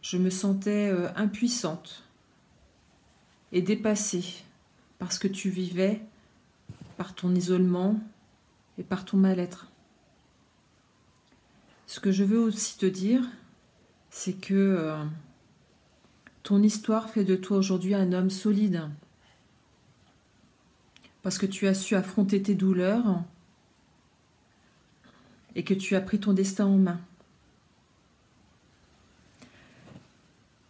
[0.03, 2.05] je me sentais euh, impuissante
[3.53, 4.45] et dépassée
[4.99, 6.03] par ce que tu vivais,
[6.99, 7.99] par ton isolement
[8.76, 9.68] et par ton mal-être.
[11.87, 13.22] Ce que je veux aussi te dire,
[14.11, 15.05] c'est que euh,
[16.43, 18.91] ton histoire fait de toi aujourd'hui un homme solide.
[21.22, 23.22] Parce que tu as su affronter tes douleurs
[25.59, 27.00] et que tu as pris ton destin en main.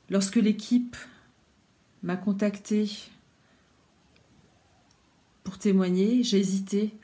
[0.09, 0.97] Lorsque l'équipe
[2.03, 2.91] m'a contacté
[5.45, 6.95] pour témoigner, j'ai hésité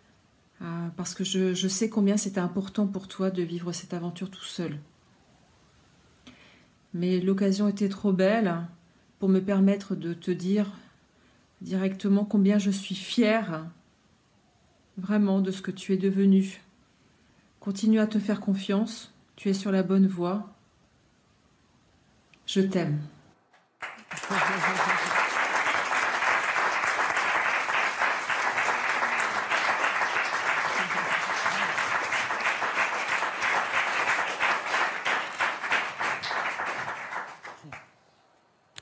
[0.62, 4.44] euh, parce que je, sais combien c'était important pour toi de vivre cette aventure tout
[4.44, 4.78] seul.
[6.94, 8.66] Mais l'occasion était trop belle
[9.18, 10.72] pour me permettre de te dire
[11.60, 13.66] directement combien je suis fière
[14.96, 16.63] vraiment de ce que tu es devenu.
[17.64, 20.50] Continue à te faire confiance, tu es sur la bonne voie.
[22.44, 23.00] Je t'aime.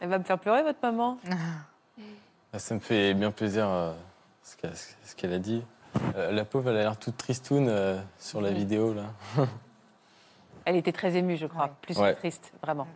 [0.00, 1.20] Elle va me faire pleurer, votre maman.
[2.52, 3.92] Ah, Ça me fait bien plaisir euh,
[4.42, 5.62] ce qu'elle a dit.
[6.16, 9.04] Euh, la pauvre, elle a l'air toute tristoune euh, sur la vidéo, là.
[10.64, 11.70] Elle était très émue, je crois, Ouais.
[11.82, 12.12] plus Ouais.
[12.14, 12.86] que triste, vraiment.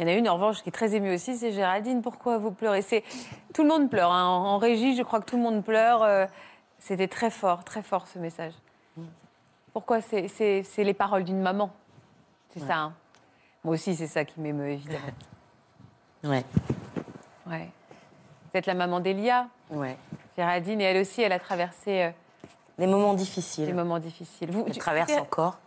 [0.00, 2.00] Il y en a une, en revanche, qui est très émue aussi, c'est Géraldine.
[2.02, 2.82] Pourquoi vous pleurez?
[2.82, 3.04] C'est
[3.52, 4.10] Tout le monde pleure.
[4.12, 4.24] hein.
[4.26, 6.02] En, en régie, je crois que tout le monde pleure.
[6.02, 6.26] euh,
[6.78, 8.52] C'était très fort, très fort ce message.
[9.72, 10.00] Pourquoi?
[10.00, 11.70] C'est- c'est c'est les paroles d'une maman
[12.54, 12.76] C'est ça.
[12.78, 12.92] hein
[13.64, 14.98] Moi aussi, c'est ça qui m'émeut, évidemment.
[16.24, 16.44] Ouais,
[17.46, 17.68] Ouais.
[18.44, 19.96] Vous êtes la maman d'Elia, ouais.
[20.42, 22.10] Géraldine, et elle aussi, elle a traversé euh,
[22.78, 23.74] Des moments des difficiles.
[23.74, 24.52] moments difficiles.
[24.52, 25.58] Vous, tu- traverse tu- encore.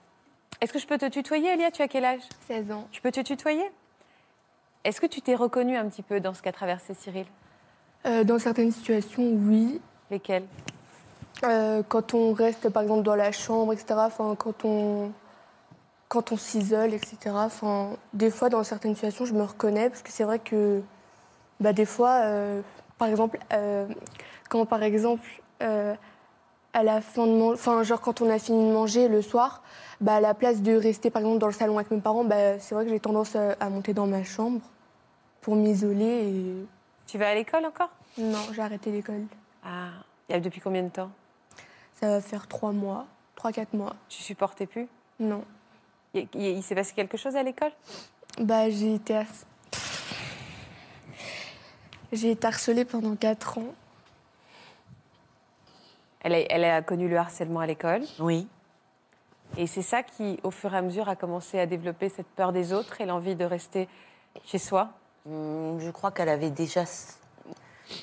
[0.62, 1.72] Est-ce que je peux te tutoyer, Elia?
[1.72, 2.22] Tu as quel âge?
[2.48, 2.88] 16 ans.
[2.94, 3.70] Je peux te tutoyer?
[4.86, 7.26] Est-ce que tu t'es reconnue un petit peu dans ce qu'a traversé Cyril?
[8.06, 9.82] Euh, dans certaines situations, oui.
[10.10, 10.46] Lesquelles?
[11.44, 15.12] Euh, quand on reste, par exemple, dans la chambre, etc., enfin, quand on,
[16.08, 20.12] quand on s'isole, etc., enfin, des fois, dans certaines situations, je me reconnais, parce que
[20.14, 20.82] c'est vrai que,
[21.60, 22.62] bah, des fois, euh,
[23.02, 23.88] par exemple, euh,
[24.48, 25.28] quand, par exemple,
[25.64, 25.96] euh,
[26.72, 29.64] à la fin de enfin, genre, quand on a fini de manger le soir,
[30.02, 32.60] bah, à la place de rester, par exemple, dans le salon avec mes parents, bah,
[32.60, 34.62] c'est vrai que j'ai tendance à, à monter dans ma chambre
[35.42, 36.66] pour m'isoler et...
[37.08, 37.90] Tu vas à l'école encore?
[38.20, 39.24] Non, j'ai arrêté l'école.
[39.66, 39.90] Ah,
[40.30, 41.10] a depuis combien de temps?
[42.00, 43.96] Ça va faire trois mois, trois, quatre mois.
[44.10, 44.88] Tu supportais plus?
[45.20, 45.44] Non.
[46.14, 47.72] Il, il- il s'est passé quelque chose à l'école?
[48.38, 49.16] Bah, j'ai été,
[52.12, 53.74] j'ai été harcelée pendant 4 ans.
[56.22, 58.02] elle a, elle a connu le harcèlement à l'école.
[58.20, 58.48] Oui.
[59.58, 62.52] Et c'est ça qui, au fur et à mesure, a commencé à développer cette peur
[62.54, 63.90] des autres et l'envie de rester
[64.46, 64.90] chez soi.
[65.30, 66.84] Hum, Je crois qu'elle avait déjà.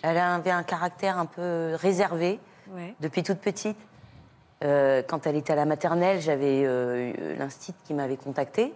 [0.03, 2.39] Elle avait un caractère un peu réservé
[2.71, 2.95] Ouais.
[3.01, 3.79] depuis toute petite.
[4.63, 8.75] Euh, quand elle était à la maternelle, j'avais euh, l'instit qui m'avait contactée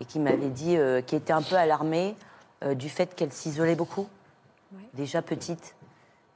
[0.00, 2.16] et qui m'avait dit, euh, qui était un peu alarmée
[2.64, 4.08] euh, du fait qu'elle s'isolait beaucoup,
[4.94, 5.74] Déjà petite.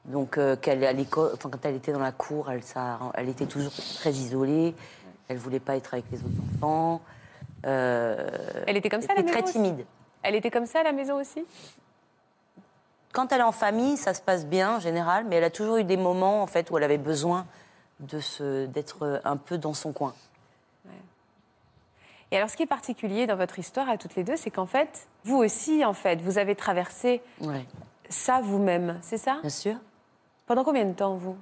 [0.04, 3.28] Donc, euh, qu'elle à l'école, enfin, quand elle était dans la cour, elle, ça, elle
[3.28, 4.74] était toujours très isolée.
[5.28, 7.00] Elle voulait pas être avec les autres enfants.
[7.66, 8.28] Euh,
[8.66, 9.86] Elle était comme ça à la elle était maison très aussi timide.
[10.22, 11.44] Elle était comme ça à la maison aussi?
[13.12, 15.76] Quand elle est en famille, ça se passe bien en général, mais elle a toujours
[15.76, 17.46] eu des moments en fait où elle avait besoin
[18.00, 20.14] de se d'être un peu dans son coin.
[22.32, 24.64] Et alors, ce qui est particulier dans votre histoire à toutes les deux, c'est qu'en
[24.64, 27.66] fait, vous aussi, en fait, vous avez traversé Ouais,
[28.12, 29.74] ça vous-même, c'est ça bien sûr.
[30.46, 31.36] Pendant combien de temps, vous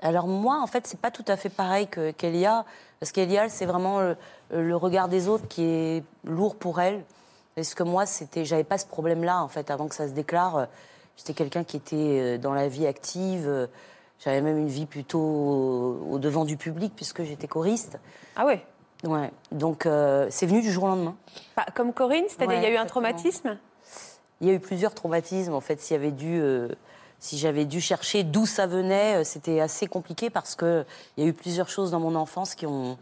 [0.00, 2.64] Alors moi, en fait, c'est pas tout à fait pareil que qu'Elia,
[3.00, 4.16] parce qu'Elia, c'est vraiment le,
[4.50, 7.04] le regard des autres qui est lourd pour elle.
[7.54, 10.68] Parce que moi, c'était, j'avais pas ce problème-là en fait avant que ça se déclare.
[11.16, 13.68] J'étais quelqu'un qui était euh, dans la vie active.
[14.20, 17.98] J'avais même une vie plutôt au, au devant du public puisque j'étais choriste.
[18.36, 18.64] Ah ouais
[19.04, 19.30] Ouais.
[19.52, 21.16] Donc euh, c'est venu du jour au lendemain.
[21.54, 23.56] Pas Comme Corinne, c'est-à-dire Ouais, il y a eu un traumatisme
[24.40, 25.52] Il y a eu plusieurs traumatismes.
[25.54, 26.68] En fait, s'il y avait dû, euh,
[27.18, 30.84] si j'avais dû chercher d'où ça venait, euh, c'était assez compliqué parce que
[31.16, 32.96] il y a eu plusieurs choses dans mon enfance qui ont,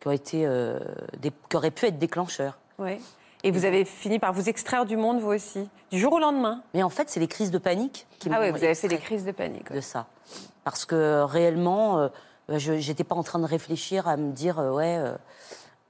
[0.00, 0.78] qui ont été, euh,
[1.20, 2.58] des- qui auraient pu être déclencheurs.
[2.78, 3.00] Oui.
[3.44, 6.62] Et vous avez fini par vous extraire du monde, vous aussi, du jour au lendemain
[6.74, 8.88] Mais en fait, c'est les crises de panique qui Ah m'ont oui, vous avez fait
[8.88, 9.70] des crises de panique.
[9.72, 10.06] de ça.
[10.64, 12.08] Parce que réellement, euh,
[12.48, 15.00] bah, je n'étais pas en train de réfléchir à me dire, euh, ouais,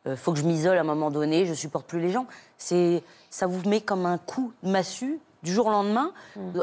[0.07, 2.27] euh, faut que je m'isole à un moment donné, je supporte plus les gens.
[2.59, 6.13] C'est, ça vous met comme un coup de massue du jour au lendemain.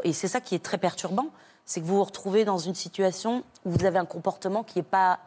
[0.04, 1.28] Et c'est ça qui est très perturbant.
[1.66, 4.84] C'est que vous vous retrouvez dans une situation où vous avez un comportement qui n'est
[4.84, 5.20] pas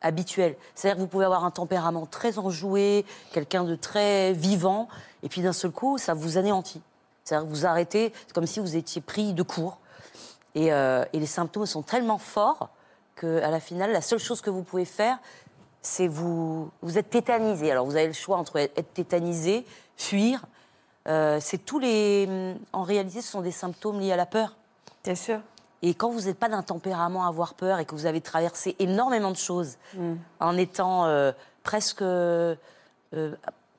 [0.00, 0.56] habituel.
[0.74, 4.88] C'est-à-dire que vous pouvez avoir un tempérament très enjoué, quelqu'un de très vivant,
[5.22, 6.80] et puis d'un seul coup, ça vous anéantit.
[7.24, 9.78] C'est-à-dire que vous arrêtez, c'est comme si vous étiez pris de court.
[10.54, 12.70] Et, euh, et les symptômes sont tellement forts
[13.16, 15.18] qu'à la finale, la seule chose que vous pouvez faire,
[15.82, 17.70] c'est vous, vous êtes tétanisé.
[17.70, 19.64] Alors vous avez le choix entre être tétanisé,
[19.96, 20.44] fuir.
[21.08, 22.28] Euh, c'est tous les.
[22.72, 24.56] En réalité, ce sont des symptômes liés à la peur.
[25.04, 25.40] Bien sûr.
[25.82, 28.74] Et quand vous n'êtes pas d'un tempérament à avoir peur et que vous avez traversé
[28.78, 29.76] énormément de choses
[30.40, 31.30] en étant euh,
[31.62, 32.56] presque euh,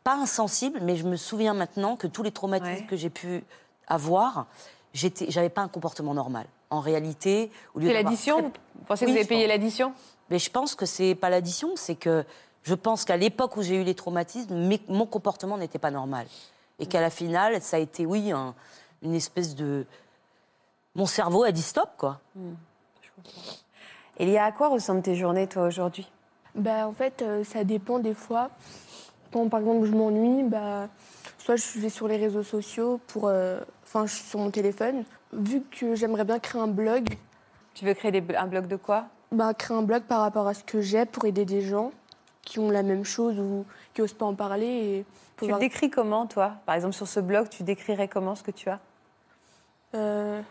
[0.03, 2.85] pas insensible, mais je me souviens maintenant que tous les traumatismes Ouais.
[2.87, 3.43] que j'ai pu
[3.87, 4.45] avoir,
[4.93, 6.45] j'avais pas un comportement normal.
[6.69, 8.45] En réalité, au lieu l'addition très-
[8.75, 9.93] Vous pensez que vous avez payé l'addition
[10.29, 12.23] mais je pense que c'est pas l'addition, c'est que
[12.63, 16.27] je pense qu'à l'époque où j'ai eu les traumatismes, mes- mon comportement n'était pas normal.
[16.79, 18.53] Et qu'à la finale, ça a été, oui, un-
[19.01, 19.85] une espèce de.
[20.95, 22.19] Mon cerveau a dit stop, quoi.
[24.19, 26.07] Elia, à quoi ressemblent tes journées, toi, aujourd'hui?
[26.55, 28.49] Bah, en fait, euh, ça dépend des fois.
[29.31, 30.87] Quand, par exemple, je m'ennuie, bah,
[31.37, 33.27] soit je vais sur les réseaux sociaux pour.
[33.27, 35.03] euh, Enfin, je suis sur mon téléphone.
[35.31, 37.07] Vu que j'aimerais bien créer un blog,
[37.73, 39.05] Tu veux créer des un blog de quoi?
[39.31, 41.91] Bah, créer un blog par rapport à ce que j'ai pour aider des gens
[42.43, 44.65] qui ont la même chose ou qui n'osent pas en parler.
[44.67, 45.05] Et
[45.45, 46.53] Tu décris comment, toi?
[46.65, 48.79] Par exemple, sur ce blog, tu décrirais comment ce que tu as?
[49.95, 50.41] Euh,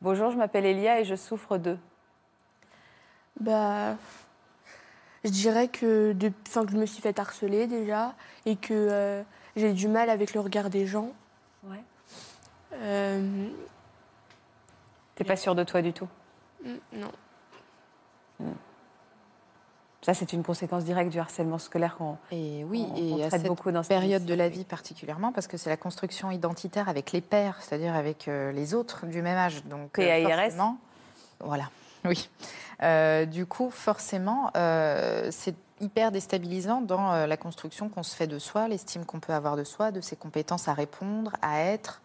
[0.00, 1.76] Bonjour, je m'appelle Elia et je souffre de.
[3.40, 3.96] bah,
[5.24, 8.14] je dirais que, de, enfin, que je me suis fait harceler déjà
[8.46, 9.22] et que euh,
[9.56, 11.10] j'ai du mal avec le regard des gens.
[11.64, 11.82] Ouais.
[12.74, 13.48] Euh,
[15.18, 16.08] T'es pas sûre de toi du tout
[16.64, 17.10] Mm, Non.
[20.02, 23.30] Ça, c'est une conséquence directe du harcèlement scolaire qu'on Et oui, On- et on à
[23.30, 26.88] cette beaucoup dans cette période de la vie particulièrement, parce que c'est la construction identitaire
[26.88, 29.64] avec les pairs, c'est-à-dire avec euh, les autres du même âge.
[29.64, 30.40] Donc, euh, PAIRS.
[30.52, 30.78] forcément-
[31.40, 31.68] Voilà,
[32.04, 32.28] oui.
[32.82, 38.28] Euh, du coup, forcément, euh, c'est hyper déstabilisant dans euh, la construction qu'on se fait
[38.28, 42.00] de soi, l'estime qu'on peut avoir de soi, de ses compétences à répondre, à être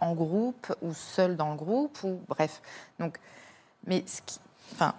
[0.00, 2.60] en groupe ou seul dans le groupe, ou bref.
[2.98, 3.18] Donc,
[3.86, 4.40] mais ce qui,
[4.72, 4.94] enfin,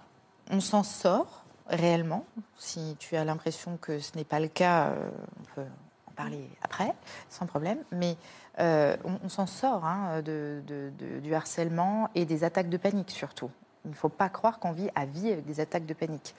[0.50, 2.24] on s'en sort réellement.
[2.58, 5.66] Si tu as l'impression que ce n'est pas le cas, euh, on peut
[6.08, 6.92] en parler après,
[7.28, 7.78] sans problème.
[7.92, 8.16] Mais
[8.58, 12.76] euh, on, on s'en sort hein, de, de- de- du harcèlement et des attaques de
[12.76, 13.50] panique surtout.
[13.84, 16.34] Il ne faut pas croire qu'on vit à vie avec des attaques de panique.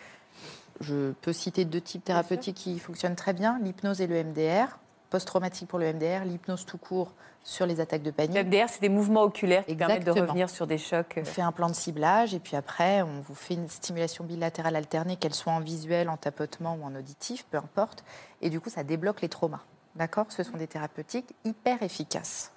[0.82, 4.78] Je peux citer deux types thérapeutiques qui fonctionnent très bien, l'hypnose et le MDR.
[5.12, 7.12] Post-traumatique pour le MDR, l'hypnose tout court
[7.44, 8.34] sur les attaques de panique.
[8.34, 11.18] Le MDR, c'est des mouvements oculaires qui permettent de revenir sur des chocs.
[11.18, 14.24] euh, On fait un plan de ciblage et puis après, on vous fait une stimulation
[14.24, 18.06] bilatérale alternée, qu'elle soit en visuel, en tapotement ou en auditif, peu importe.
[18.42, 19.60] Et du coup, ça débloque les traumas.
[19.96, 20.28] D'accord?
[20.30, 22.54] Ce sont des thérapeutiques hyper efficaces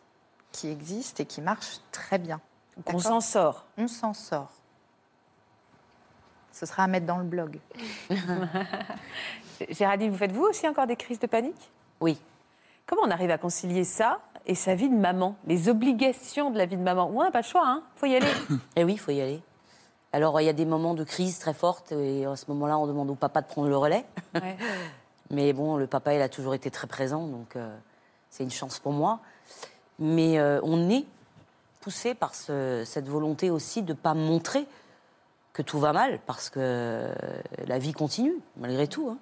[0.52, 2.40] qui existent et qui marchent très bien.
[2.86, 3.66] On s'en sort.
[3.76, 4.52] On s'en sort.
[6.52, 7.58] Ce sera à mettre dans le blog.
[9.70, 11.72] Géraldine, vous faites vous aussi encore des crises de panique?
[12.00, 12.20] Oui.
[12.86, 16.66] Comment on arrive à concilier ça et sa vie de maman Les obligations de la
[16.66, 17.10] vie de maman?
[17.10, 18.26] N'a pas le choix, hein faut y aller.
[18.76, 19.40] Et oui, faut y aller.
[20.12, 22.86] Alors, il y a des moments de crise très fortes, et à ce moment-là, on
[22.86, 24.04] demande au papa de prendre le relais.
[24.34, 24.56] Ouais.
[25.30, 27.74] Mais bon, le papa, il a toujours été très présent, donc euh,
[28.30, 29.18] c'est une chance pour moi.
[29.98, 31.04] Mais euh, on est
[31.80, 34.66] poussé par ce- cette volonté aussi de ne pas montrer
[35.52, 37.14] que tout va mal, parce que euh,
[37.66, 39.08] la vie continue, malgré tout.
[39.08, 39.16] hein.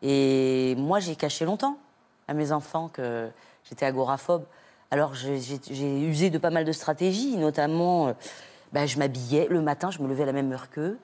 [0.00, 1.76] Et moi, j'ai caché longtemps
[2.28, 3.28] à mes enfants que
[3.64, 4.44] j'étais agoraphobe.
[4.90, 8.12] Alors, j'ai usé de pas mal de stratégies, notamment, euh,
[8.72, 10.98] ben, je m'habillais le matin, je me levais à la même heure qu'eux.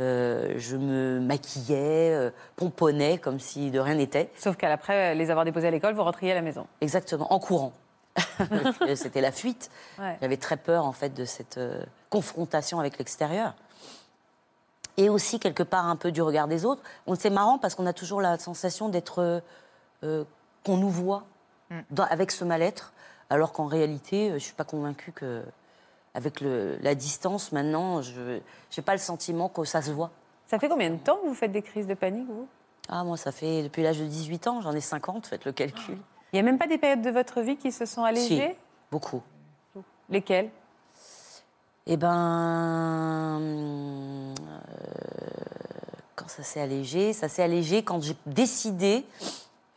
[0.00, 4.30] Euh, je me maquillais, euh, pomponnais comme si de rien n'était.
[4.36, 6.66] Sauf qu'après les avoir déposés à l'école, vous rentriez à la maison.
[6.80, 7.72] Exactement, en courant.
[8.94, 9.70] C'était la fuite.
[9.98, 10.16] Ouais.
[10.20, 13.54] J'avais très peur en fait de cette euh, confrontation avec l'extérieur.
[14.96, 16.82] Et aussi quelque part un peu du regard des autres.
[17.06, 19.40] On c'est marrant parce qu'on a toujours la sensation d'être euh,
[20.04, 20.24] euh,
[20.64, 21.24] qu'on nous voit
[21.90, 22.92] dans- avec ce mal-être,
[23.30, 25.42] alors qu'en réalité, euh, je suis pas convaincue que
[26.14, 30.10] avec le- la distance maintenant, je n'ai pas le sentiment que ça se voit.
[30.46, 32.46] Ça fait combien de temps que vous faites des crises de panique, vous?
[32.90, 35.96] Ah moi, ça fait depuis l'âge de 18 ans, j'en ai 50, faites le calcul.
[36.32, 38.50] Il n'y a même pas des périodes de votre vie qui se sont allégées?
[38.52, 38.58] Si,
[38.90, 39.22] beaucoup.
[40.10, 40.50] Lesquelles?
[41.86, 44.34] Eh ben, euh,
[46.16, 49.04] quand ça s'est allégé, ça s'est allégé quand j'ai décidé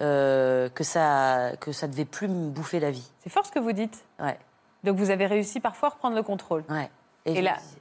[0.02, 3.10] euh, que ça que ça devait plus me bouffer la vie.
[3.24, 4.04] C'est fort ce que vous dites.
[4.20, 4.38] Ouais,
[4.84, 6.64] Donc vous avez réussi parfois à reprendre le contrôle.
[6.70, 6.90] ouais.
[7.26, 7.78] Et là- me disais-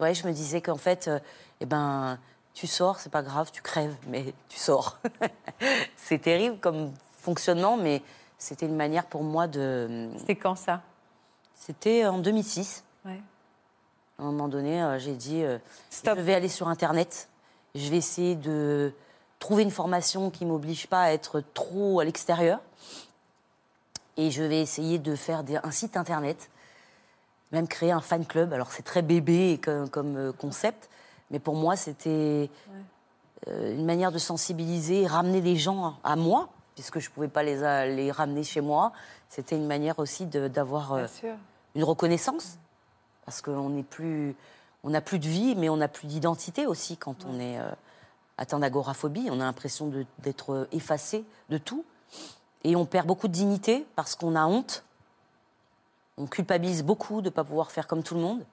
[0.00, 1.18] ouais, je me disais qu'en fait, euh,
[1.60, 2.18] eh ben,
[2.54, 4.98] tu sors, c'est pas grave, tu crèves, mais tu sors.
[5.96, 8.00] c'est terrible comme fonctionnement, mais
[8.38, 10.08] c'était une manière pour moi de.
[10.18, 10.80] C'était quand ça?
[11.54, 12.84] C'était en 2006.
[13.04, 13.20] Ouais.
[14.18, 15.58] À un moment donné, euh, j'ai dit euh,
[15.90, 16.16] Stop.
[16.16, 17.28] je vais aller sur Internet,
[17.74, 18.94] je vais essayer de
[19.40, 22.60] trouver une formation qui m'oblige pas à être trop à l'extérieur.
[24.16, 26.50] Et je vais essayer de faire des- un site Internet,
[27.50, 28.52] même créer un fan club.
[28.52, 30.88] Alors c'est très bébé comme, comme, euh, concept,
[31.32, 32.48] mais pour moi c'était
[33.48, 38.12] euh, une manière de sensibiliser, ramener les gens à moi, puisque je pouvais pas les,
[38.12, 38.92] ramener chez moi.
[39.30, 40.92] C'était une manière aussi d'avoir...
[40.92, 41.06] euh,
[41.76, 42.58] une reconnaissance
[43.24, 44.34] parce qu'on n'est plus
[44.82, 47.70] on n'a plus de vie mais on n'a plus d'identité aussi quand on est euh,
[48.40, 49.28] atteint d'agoraphobie.
[49.30, 51.84] On a l'impression d'être euh, effacé de tout.
[52.64, 54.82] Et on perd beaucoup de dignité parce qu'on a honte.
[56.16, 58.44] On culpabilise beaucoup de ne pas pouvoir faire comme tout le monde.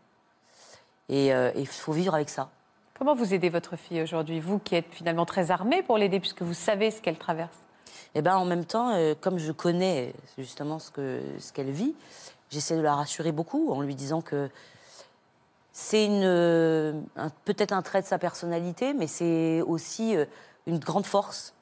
[1.09, 2.49] Et euh, il faut vivre avec ça.
[2.97, 6.41] Comment vous aidez votre fille aujourd'hui Vous qui êtes finalement très armée pour l'aider puisque
[6.41, 7.55] vous savez ce qu'elle traverse?
[8.15, 11.95] Et ben en même temps, euh, comme je connais justement ce que ce qu'elle vit,
[12.49, 14.49] j'essaie de la rassurer beaucoup en lui disant que
[15.80, 20.25] c'est euh, un- peut-être un trait de sa personnalité, mais c'est aussi euh,
[20.65, 21.53] une grande force.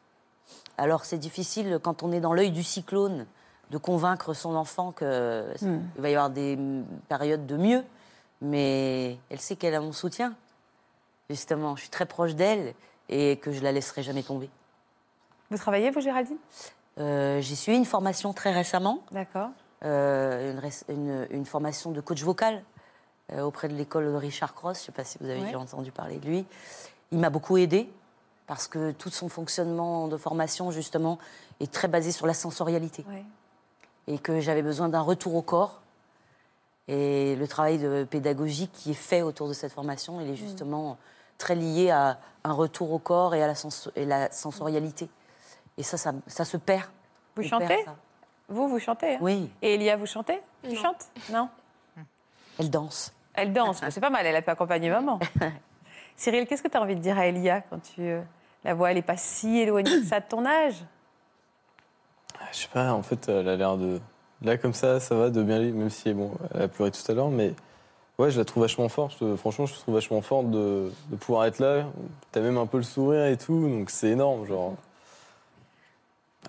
[0.77, 3.25] Alors c'est difficile quand on est dans l'œil du cyclone
[3.71, 6.57] de convaincre son enfant que il va y avoir des
[7.09, 7.83] périodes de mieux,
[8.41, 10.33] mais elle sait qu'elle a mon soutien.
[11.29, 12.73] Justement, je suis très proche d'elle
[13.09, 14.49] et que je la laisserai jamais tomber.
[15.51, 16.37] Vous travaillez, vous, Géraldine?
[16.99, 19.49] Euh, j'ai suivi une formation très récemment, D'accord.
[19.83, 22.63] euh, une, res- une- une formation de coach vocal
[23.41, 24.77] auprès de l'école de Richard Cross.
[24.77, 25.45] Je ne sais pas si vous avez Ouais.
[25.47, 26.45] déjà entendu parler de lui.
[27.11, 27.89] Il m'a beaucoup aidé
[28.47, 31.17] parce que tout son fonctionnement de formation, justement,
[31.59, 33.23] est très basé sur la sensorialité Ouais.
[34.07, 35.81] et que j'avais besoin d'un retour au corps
[36.87, 40.99] Et le travail de pédagogique qui est fait autour de cette formation, il est justement
[41.39, 45.09] très lié à un retour au corps et à la, sens- et la sensorialité.
[45.79, 46.85] Et ça, ça, ça se perd.
[47.35, 47.83] Vous On chantez.
[48.49, 49.19] Vous, vous chantez hein?
[49.19, 50.39] Oui, Et Elia, vous chantez?
[50.63, 51.49] Tu chantes Non?
[52.59, 53.11] Elle danse.
[53.35, 55.19] Elle danse, mais c'est pas mal, elle a pu accompagner maman.
[56.15, 58.21] Cyril, qu'est-ce que tu as envie de dire à Elia quand tu euh,
[58.63, 60.83] la vois Elle n'est pas si éloignée que ça de ton âge?
[62.51, 63.99] Je sais pas, en fait, elle a l'air de.
[64.41, 67.11] Là, comme ça, ça va, de bien lire, même si, bon, elle a pleuré tout
[67.11, 67.53] à l'heure, mais
[68.17, 69.35] ouais, je la trouve vachement forte.
[69.35, 71.85] Franchement, je la trouve vachement forte de, de pouvoir être là.
[72.31, 74.75] T'as même un peu le sourire et tout, donc c'est énorme, genre.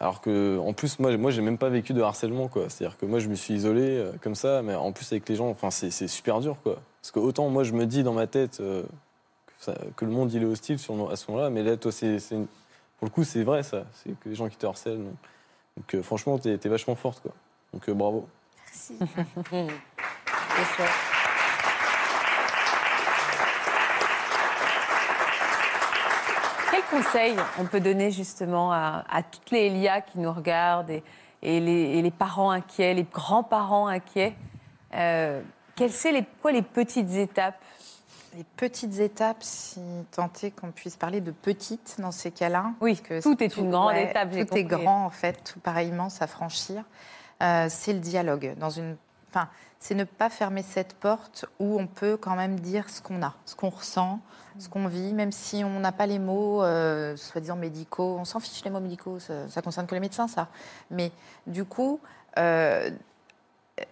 [0.01, 2.69] Alors que, en plus, moi, moi j'ai même pas vécu de harcèlement, quoi.
[2.69, 5.37] C'est-à-dire que moi, je me suis isolé euh, comme ça, mais en plus, avec les
[5.37, 6.81] gens, enfin, c'est super dur, quoi.
[7.01, 8.83] Parce que autant, moi, je me dis dans ma tête euh,
[9.97, 12.19] que, le monde, il est hostile sur, à ce moment-là, mais là, toi, c'est.
[12.99, 13.85] Pour le coup, c'est vrai, ça.
[13.93, 15.05] C'est que les gens qui te harcèlent.
[15.77, 17.33] Donc, euh, franchement, t'es es vachement forte, quoi.
[17.73, 18.27] Donc, bravo.
[18.67, 18.99] Merci.
[26.91, 27.03] C'est chouette.
[27.03, 31.03] Quel conseil on peut donner justement à, à toutes les Elia qui nous regardent et,
[31.43, 34.35] et les, et les parents inquiets, les grands-parents inquiets
[34.95, 35.43] euh,
[35.75, 37.61] Quelles sont les, quoi les petites étapes?
[38.37, 39.81] Les petites étapes, si
[40.11, 42.73] tant est qu'on puisse parler de petites dans ces cas-là.
[42.83, 44.65] Oui, que tout est une grande étape, Tout est compris.
[44.65, 46.85] grand, en fait, tout pareillement, à franchir.
[47.43, 48.55] Euh, c'est le dialogue.
[48.59, 48.97] Dans une...
[49.37, 53.23] enfin, c'est ne pas fermer cette porte où on peut quand même dire ce qu'on
[53.23, 54.21] a, ce qu'on ressent,
[54.59, 58.17] ce qu'on vit, même si on n'a pas les mots, euh, soi-disant médicaux.
[58.19, 60.49] On s'en fiche les mots médicaux, ça, concerne que les médecins, ça.
[60.91, 61.13] Mais
[61.47, 62.01] du coup,
[62.39, 62.91] euh,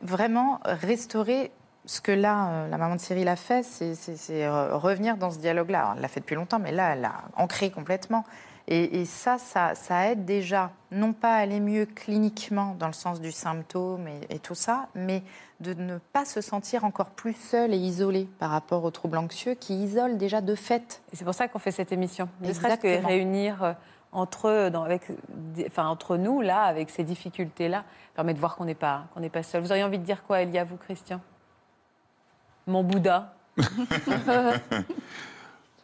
[0.00, 1.52] vraiment restaurer
[1.84, 5.92] ce que là, euh, la maman de Cyril a fait, c'est- revenir dans ce dialogue-là.
[5.94, 8.24] Elle l'a fait depuis longtemps, mais là, elle l'a ancré complètement.
[8.66, 12.94] Et, et ça, ça, ça aide déjà, non pas à aller mieux cliniquement dans le
[12.94, 15.22] sens du symptôme et, et tout ça, mais
[15.60, 19.52] de ne pas se sentir encore plus seul et isolé par rapport aux troubles anxieux
[19.54, 21.02] qui isolent déjà de fait.
[21.12, 22.26] Et c'est pour ça qu'on fait cette émission.
[22.40, 23.72] Ne serait-ce que réunir euh,
[24.12, 25.02] entre, dans- avec,
[25.66, 27.84] enfin, entre nous, là, avec ces difficultés-là,
[28.14, 29.60] permet de voir qu'on n'est pas, qu'on n'est pas seul.
[29.62, 31.20] Vous auriez envie de dire quoi, Elia, vous, Christian?
[32.66, 33.34] Mon Bouddha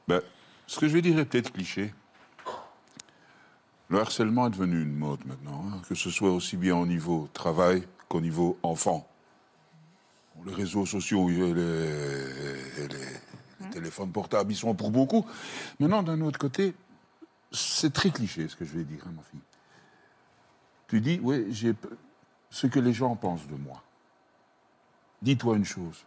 [0.08, 0.22] Ben,
[0.66, 1.92] ce que je vais dire est peut-être cliché.
[3.90, 7.28] Le harcèlement est devenu une mode maintenant, hein, que ce soit aussi bien au niveau
[7.32, 9.06] travail qu'au niveau enfant.
[10.46, 15.26] Les réseaux sociaux et les, les téléphones portables, ils sont pour beaucoup.
[15.80, 16.74] Maintenant, d'un autre côté,
[17.50, 19.40] c'est très cliché ce que je vais dire à ma fille.
[20.86, 21.74] Tu dis, oui, j'ai
[22.48, 23.82] ce que les gens pensent de moi.
[25.20, 26.04] Dis-toi une chose,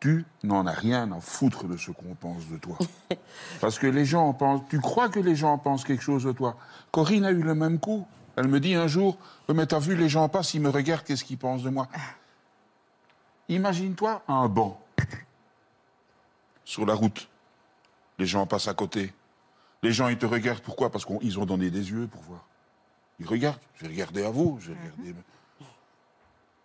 [0.00, 2.78] tu n'en as rien à foutre de ce qu'on pense de toi.
[3.60, 4.62] Parce que les gens pensent.
[4.70, 6.56] Tu crois que les gens pensent quelque chose de toi
[6.90, 8.06] Corinne a eu le même coup.
[8.36, 9.18] Elle me dit un jour
[9.54, 11.86] Mais t'as vu, les gens passent, ils me regardent, qu'est-ce qu'ils pensent de moi?
[13.48, 14.80] Imagine-toi un banc
[16.64, 17.28] sur la route.
[18.18, 19.12] Les gens passent à côté.
[19.82, 20.60] Les gens, ils te regardent.
[20.60, 20.90] Pourquoi?
[20.90, 22.46] Parce qu'ils ont donné des yeux pour voir.
[23.18, 23.60] Ils regardent.
[23.80, 24.54] J'ai regardé à vous.
[24.54, 25.14] Regardé.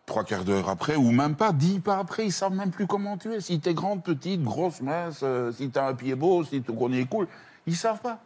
[0.05, 3.17] Trois quarts d'heure après, ou même pas, dix pas après, ils savent même plus comment
[3.17, 3.41] tu es.
[3.41, 6.91] Si t'es grande, petite, grosse, mince, euh, si t'as un pied beau, si ton qu'on
[6.93, 7.27] est cool,
[7.65, 8.19] ils savent pas.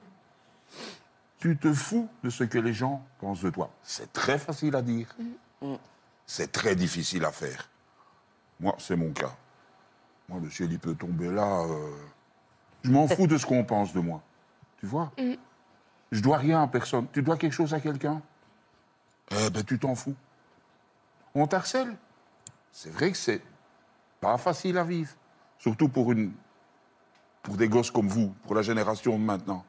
[1.37, 3.69] Tu te fous de ce que les gens pensent de toi.
[3.81, 5.07] C'est très facile à dire.
[6.25, 7.69] C'est très difficile à faire.
[8.59, 9.33] Moi, c'est mon cas.
[10.27, 11.61] Moi, le ciel, il peut tomber là.
[11.61, 11.91] euh,
[12.83, 14.21] Je m'en fous de ce qu'on pense de moi.
[14.81, 15.11] Tu vois
[16.11, 17.07] Je dois rien à personne.
[17.13, 18.21] Tu dois quelque chose à quelqu'un?
[19.31, 20.15] Eh ben, tu t'en fous.
[21.41, 21.95] On t'harcèle.
[22.73, 23.41] C'est vrai que c'est
[24.19, 25.11] pas facile à vivre.
[25.57, 26.33] Surtout pour, une,
[27.41, 29.63] pour des gosses comme vous, pour la génération de maintenant.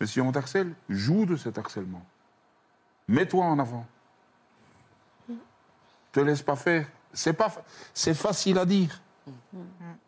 [0.00, 2.02] Mais si on t'harcèle, joue de cet harcèlement.
[3.08, 3.86] Mets-toi en avant.
[6.12, 6.86] Te laisse pas faire.
[7.12, 7.52] C'est pas,
[7.92, 9.02] c'est facile à dire.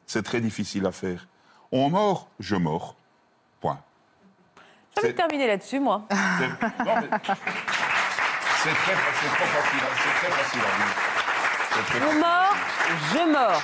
[0.06, 1.28] C'est très difficile à faire.
[1.70, 2.96] On mord, je mords.
[3.60, 3.78] Point.
[4.94, 6.06] J'ai envie C'est- de terminer là-dessus, moi.
[6.10, 6.48] c'est-
[6.84, 7.10] non, mais
[8.62, 10.94] c'est très, facile, à- c'est très facile à dire.
[11.70, 12.56] C'est très On mord,
[13.12, 13.62] je mords.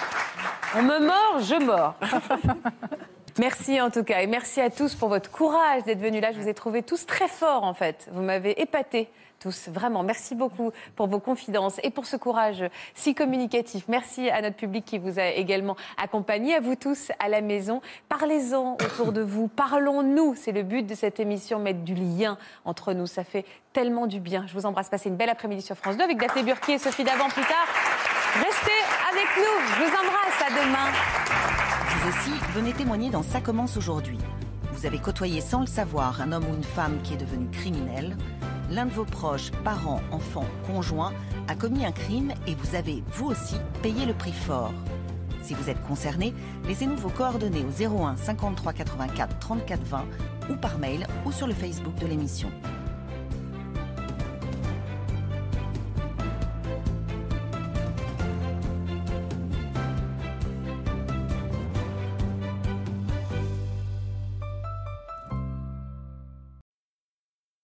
[0.76, 1.94] On me mord, je mords.
[3.38, 6.30] Merci en tout cas et merci à tous pour votre courage d'être venus là.
[6.30, 8.08] Je vous ai trouvés tous très forts en fait.
[8.12, 9.10] Vous m'avez épaté
[9.44, 10.02] tous, vraiment.
[10.02, 12.64] Merci beaucoup pour vos confidences et pour ce courage
[12.94, 13.84] si communicatif.
[13.88, 17.82] Merci à notre public qui vous a également accompagné, à vous tous à la maison.
[18.08, 20.34] Parlez-en autour de vous, parlons-nous.
[20.34, 23.06] C'est le but de cette émission, mettre du lien entre nous.
[23.06, 24.46] Ça fait tellement du bien.
[24.46, 24.88] Je vous embrasse.
[24.88, 27.68] Passez une belle après-midi sur France 2 avec Daphné Burki et Sophie Davant plus tard.
[28.36, 28.80] Restez
[29.12, 29.66] avec nous.
[29.68, 30.14] Je vous embrasse.
[30.40, 30.90] À demain.
[31.88, 34.18] Vous aussi, venez témoigner dans Ça commence aujourd'hui.
[34.74, 38.16] Vous avez côtoyé sans le savoir un homme ou une femme qui est devenu criminel.
[38.70, 41.12] L'un de vos proches, parents, enfants, conjoints,
[41.46, 44.72] a commis un crime et vous avez, vous aussi, payé le prix fort.
[45.42, 46.34] Si vous êtes concerné,
[46.66, 50.04] laissez-nous vos coordonnées au 01 53 84 34 20
[50.50, 52.50] ou par mail ou sur le Facebook de l'émission.